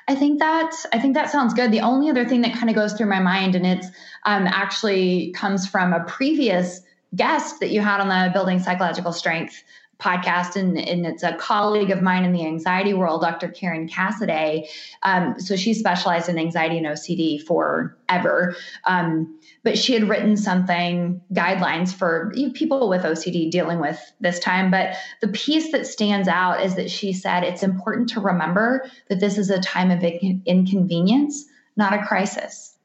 I 0.07 0.13
think 0.13 0.37
that 0.37 0.75
I 0.93 0.99
think 0.99 1.15
that 1.15 1.31
sounds 1.31 1.55
good. 1.55 1.71
The 1.71 1.79
only 1.79 2.07
other 2.11 2.23
thing 2.23 2.41
that 2.41 2.53
kind 2.53 2.69
of 2.69 2.75
goes 2.75 2.93
through 2.93 3.07
my 3.07 3.19
mind, 3.19 3.55
and 3.55 3.65
it's 3.65 3.87
um, 4.27 4.45
actually 4.45 5.31
comes 5.31 5.67
from 5.67 5.91
a 5.91 6.03
previous 6.03 6.81
guest 7.15 7.59
that 7.61 7.71
you 7.71 7.81
had 7.81 7.99
on 7.99 8.07
the 8.07 8.31
building 8.31 8.59
psychological 8.59 9.11
strength 9.11 9.63
podcast, 10.01 10.55
and, 10.55 10.77
and 10.77 11.05
it's 11.05 11.23
a 11.23 11.35
colleague 11.35 11.91
of 11.91 12.01
mine 12.01 12.25
in 12.25 12.33
the 12.33 12.45
anxiety 12.45 12.93
world, 12.93 13.21
Dr. 13.21 13.49
Karen 13.49 13.87
Cassiday. 13.87 14.67
Um, 15.03 15.39
so 15.39 15.55
she 15.55 15.73
specialized 15.73 16.27
in 16.27 16.39
anxiety 16.39 16.77
and 16.77 16.87
OCD 16.87 17.41
forever. 17.41 18.55
Um, 18.85 19.39
but 19.63 19.77
she 19.77 19.93
had 19.93 20.09
written 20.09 20.35
something, 20.35 21.21
guidelines 21.31 21.93
for 21.93 22.33
people 22.53 22.89
with 22.89 23.03
OCD 23.03 23.51
dealing 23.51 23.79
with 23.79 23.99
this 24.19 24.39
time. 24.39 24.71
But 24.71 24.95
the 25.21 25.27
piece 25.27 25.71
that 25.71 25.85
stands 25.85 26.27
out 26.27 26.63
is 26.63 26.75
that 26.75 26.89
she 26.89 27.13
said 27.13 27.43
it's 27.43 27.63
important 27.63 28.09
to 28.09 28.19
remember 28.19 28.89
that 29.09 29.19
this 29.19 29.37
is 29.37 29.49
a 29.49 29.59
time 29.59 29.91
of 29.91 30.03
inconvenience, 30.03 31.45
not 31.75 31.93
a 31.93 32.03
crisis. 32.03 32.75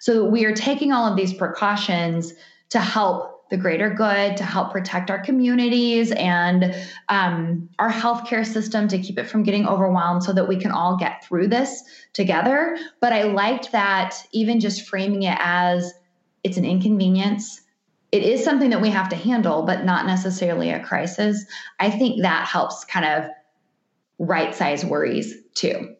So 0.00 0.24
we 0.24 0.44
are 0.44 0.54
taking 0.54 0.92
all 0.92 1.06
of 1.06 1.16
these 1.16 1.32
precautions 1.32 2.34
to 2.70 2.80
help 2.80 3.33
the 3.54 3.60
greater 3.60 3.88
good 3.88 4.36
to 4.36 4.42
help 4.42 4.72
protect 4.72 5.12
our 5.12 5.20
communities 5.20 6.10
and 6.10 6.74
um, 7.08 7.68
our 7.78 7.88
healthcare 7.88 8.44
system 8.44 8.88
to 8.88 8.98
keep 8.98 9.16
it 9.16 9.28
from 9.28 9.44
getting 9.44 9.64
overwhelmed 9.64 10.24
so 10.24 10.32
that 10.32 10.48
we 10.48 10.56
can 10.56 10.72
all 10.72 10.96
get 10.96 11.24
through 11.24 11.46
this 11.46 11.84
together. 12.14 12.76
But 13.00 13.12
I 13.12 13.22
liked 13.22 13.70
that 13.70 14.16
even 14.32 14.58
just 14.58 14.88
framing 14.88 15.22
it 15.22 15.38
as 15.40 15.94
it's 16.42 16.56
an 16.56 16.64
inconvenience. 16.64 17.60
It 18.10 18.24
is 18.24 18.42
something 18.42 18.70
that 18.70 18.82
we 18.82 18.90
have 18.90 19.08
to 19.10 19.16
handle, 19.16 19.62
but 19.62 19.84
not 19.84 20.04
necessarily 20.04 20.70
a 20.70 20.84
crisis. 20.84 21.44
I 21.78 21.90
think 21.90 22.22
that 22.22 22.48
helps 22.48 22.84
kind 22.84 23.06
of 23.06 23.30
right 24.18 24.52
size 24.52 24.84
worries 24.84 25.32
too. 25.54 25.94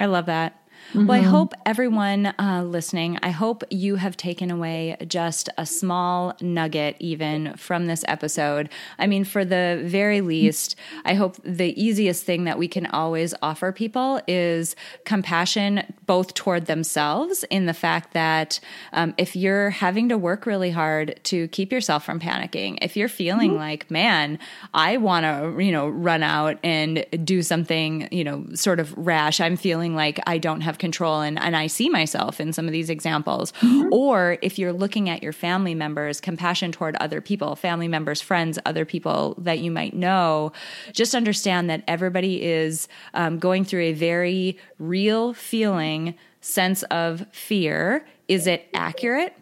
I 0.00 0.06
love 0.06 0.26
that. 0.26 0.65
Mm-hmm. 0.90 1.06
Well, 1.06 1.18
I 1.18 1.22
hope 1.22 1.52
everyone 1.64 2.26
uh, 2.38 2.62
listening, 2.64 3.18
I 3.22 3.30
hope 3.30 3.64
you 3.70 3.96
have 3.96 4.16
taken 4.16 4.50
away 4.50 4.96
just 5.08 5.48
a 5.58 5.66
small 5.66 6.34
nugget 6.40 6.96
even 7.00 7.54
from 7.56 7.86
this 7.86 8.04
episode. 8.06 8.68
I 8.98 9.06
mean, 9.06 9.24
for 9.24 9.44
the 9.44 9.82
very 9.84 10.20
least, 10.20 10.76
I 11.04 11.14
hope 11.14 11.36
the 11.42 11.80
easiest 11.80 12.24
thing 12.24 12.44
that 12.44 12.58
we 12.58 12.68
can 12.68 12.86
always 12.86 13.34
offer 13.42 13.72
people 13.72 14.20
is 14.28 14.76
compassion, 15.04 15.82
both 16.06 16.34
toward 16.34 16.66
themselves, 16.66 17.44
in 17.50 17.66
the 17.66 17.74
fact 17.74 18.12
that 18.12 18.60
um, 18.92 19.14
if 19.18 19.34
you're 19.34 19.70
having 19.70 20.08
to 20.08 20.16
work 20.16 20.46
really 20.46 20.70
hard 20.70 21.18
to 21.24 21.48
keep 21.48 21.72
yourself 21.72 22.04
from 22.04 22.20
panicking, 22.20 22.78
if 22.80 22.96
you're 22.96 23.08
feeling 23.08 23.50
mm-hmm. 23.50 23.60
like, 23.60 23.90
man, 23.90 24.38
I 24.72 24.98
want 24.98 25.24
to, 25.24 25.62
you 25.62 25.72
know, 25.72 25.88
run 25.88 26.22
out 26.22 26.58
and 26.62 27.04
do 27.24 27.42
something, 27.42 28.08
you 28.12 28.24
know, 28.24 28.46
sort 28.54 28.78
of 28.78 28.96
rash, 28.96 29.40
I'm 29.40 29.56
feeling 29.56 29.96
like 29.96 30.20
I 30.26 30.38
don't 30.38 30.60
have 30.76 30.78
control 30.78 31.20
and, 31.20 31.38
and 31.38 31.56
I 31.56 31.66
see 31.66 31.88
myself 31.88 32.40
in 32.40 32.52
some 32.52 32.66
of 32.66 32.72
these 32.72 32.90
examples. 32.90 33.52
Mm-hmm. 33.60 33.92
Or 33.92 34.38
if 34.42 34.58
you're 34.58 34.72
looking 34.72 35.08
at 35.08 35.22
your 35.22 35.32
family 35.32 35.74
members, 35.74 36.20
compassion 36.20 36.72
toward 36.72 36.96
other 36.96 37.20
people, 37.20 37.56
family 37.56 37.88
members, 37.88 38.20
friends, 38.20 38.58
other 38.66 38.84
people 38.84 39.34
that 39.38 39.58
you 39.60 39.70
might 39.70 39.94
know, 39.94 40.52
just 40.92 41.14
understand 41.14 41.70
that 41.70 41.82
everybody 41.88 42.42
is 42.42 42.88
um, 43.14 43.38
going 43.38 43.64
through 43.64 43.82
a 43.82 43.92
very 43.92 44.58
real 44.78 45.32
feeling 45.32 46.14
sense 46.40 46.82
of 46.84 47.26
fear. 47.32 48.06
Is 48.28 48.46
it 48.46 48.68
accurate? 48.74 49.34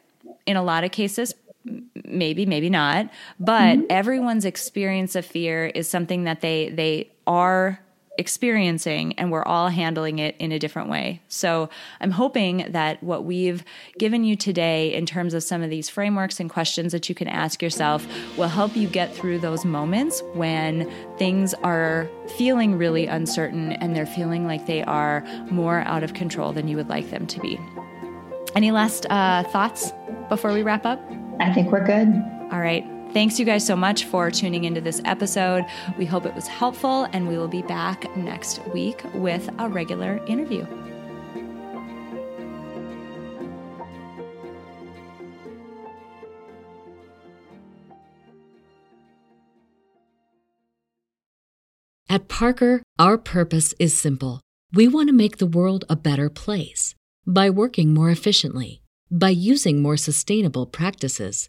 In 0.46 0.56
a 0.56 0.62
lot 0.62 0.84
of 0.84 0.90
cases, 0.90 1.34
maybe 2.04 2.44
maybe 2.44 2.68
not 2.68 3.08
but 3.40 3.78
mm-hmm. 3.78 3.86
everyone's 3.88 4.44
experience 4.44 5.16
of 5.16 5.24
fear 5.24 5.64
is 5.64 5.88
something 5.88 6.24
that 6.24 6.42
they 6.42 6.68
they 6.68 7.10
are 7.26 7.80
experiencing 8.18 9.12
and 9.18 9.30
we're 9.30 9.42
all 9.42 9.68
handling 9.68 10.18
it 10.18 10.36
in 10.38 10.52
a 10.52 10.58
different 10.58 10.88
way. 10.88 11.20
So 11.28 11.68
I'm 12.00 12.12
hoping 12.12 12.66
that 12.70 13.02
what 13.02 13.24
we've 13.24 13.64
given 13.98 14.24
you 14.24 14.36
today 14.36 14.94
in 14.94 15.06
terms 15.06 15.34
of 15.34 15.42
some 15.42 15.62
of 15.62 15.70
these 15.70 15.88
frameworks 15.88 16.40
and 16.40 16.48
questions 16.48 16.92
that 16.92 17.08
you 17.08 17.14
can 17.14 17.28
ask 17.28 17.62
yourself 17.62 18.06
will 18.36 18.48
help 18.48 18.76
you 18.76 18.88
get 18.88 19.14
through 19.14 19.40
those 19.40 19.64
moments 19.64 20.22
when 20.34 20.90
things 21.18 21.54
are 21.54 22.08
feeling 22.36 22.76
really 22.76 23.06
uncertain 23.06 23.72
and 23.72 23.96
they're 23.96 24.06
feeling 24.06 24.46
like 24.46 24.66
they 24.66 24.82
are 24.84 25.22
more 25.50 25.80
out 25.80 26.02
of 26.02 26.14
control 26.14 26.52
than 26.52 26.68
you 26.68 26.76
would 26.76 26.88
like 26.88 27.10
them 27.10 27.26
to 27.26 27.40
be. 27.40 27.58
Any 28.54 28.70
last 28.70 29.06
uh, 29.10 29.42
thoughts 29.44 29.92
before 30.28 30.52
we 30.52 30.62
wrap 30.62 30.86
up? 30.86 31.00
I 31.40 31.52
think 31.52 31.72
we're 31.72 31.84
good. 31.84 32.08
All 32.52 32.60
right. 32.60 32.86
Thanks, 33.14 33.38
you 33.38 33.44
guys, 33.44 33.64
so 33.64 33.76
much 33.76 34.06
for 34.06 34.28
tuning 34.28 34.64
into 34.64 34.80
this 34.80 35.00
episode. 35.04 35.64
We 35.96 36.04
hope 36.04 36.26
it 36.26 36.34
was 36.34 36.48
helpful, 36.48 37.04
and 37.12 37.28
we 37.28 37.38
will 37.38 37.46
be 37.46 37.62
back 37.62 38.14
next 38.16 38.60
week 38.74 39.04
with 39.14 39.48
a 39.60 39.68
regular 39.68 40.16
interview. 40.26 40.66
At 52.08 52.26
Parker, 52.26 52.82
our 52.98 53.16
purpose 53.16 53.74
is 53.78 53.96
simple. 53.96 54.40
We 54.72 54.88
want 54.88 55.08
to 55.08 55.14
make 55.14 55.36
the 55.36 55.46
world 55.46 55.84
a 55.88 55.94
better 55.94 56.28
place 56.28 56.96
by 57.24 57.48
working 57.48 57.94
more 57.94 58.10
efficiently, 58.10 58.82
by 59.08 59.30
using 59.30 59.80
more 59.80 59.96
sustainable 59.96 60.66
practices 60.66 61.48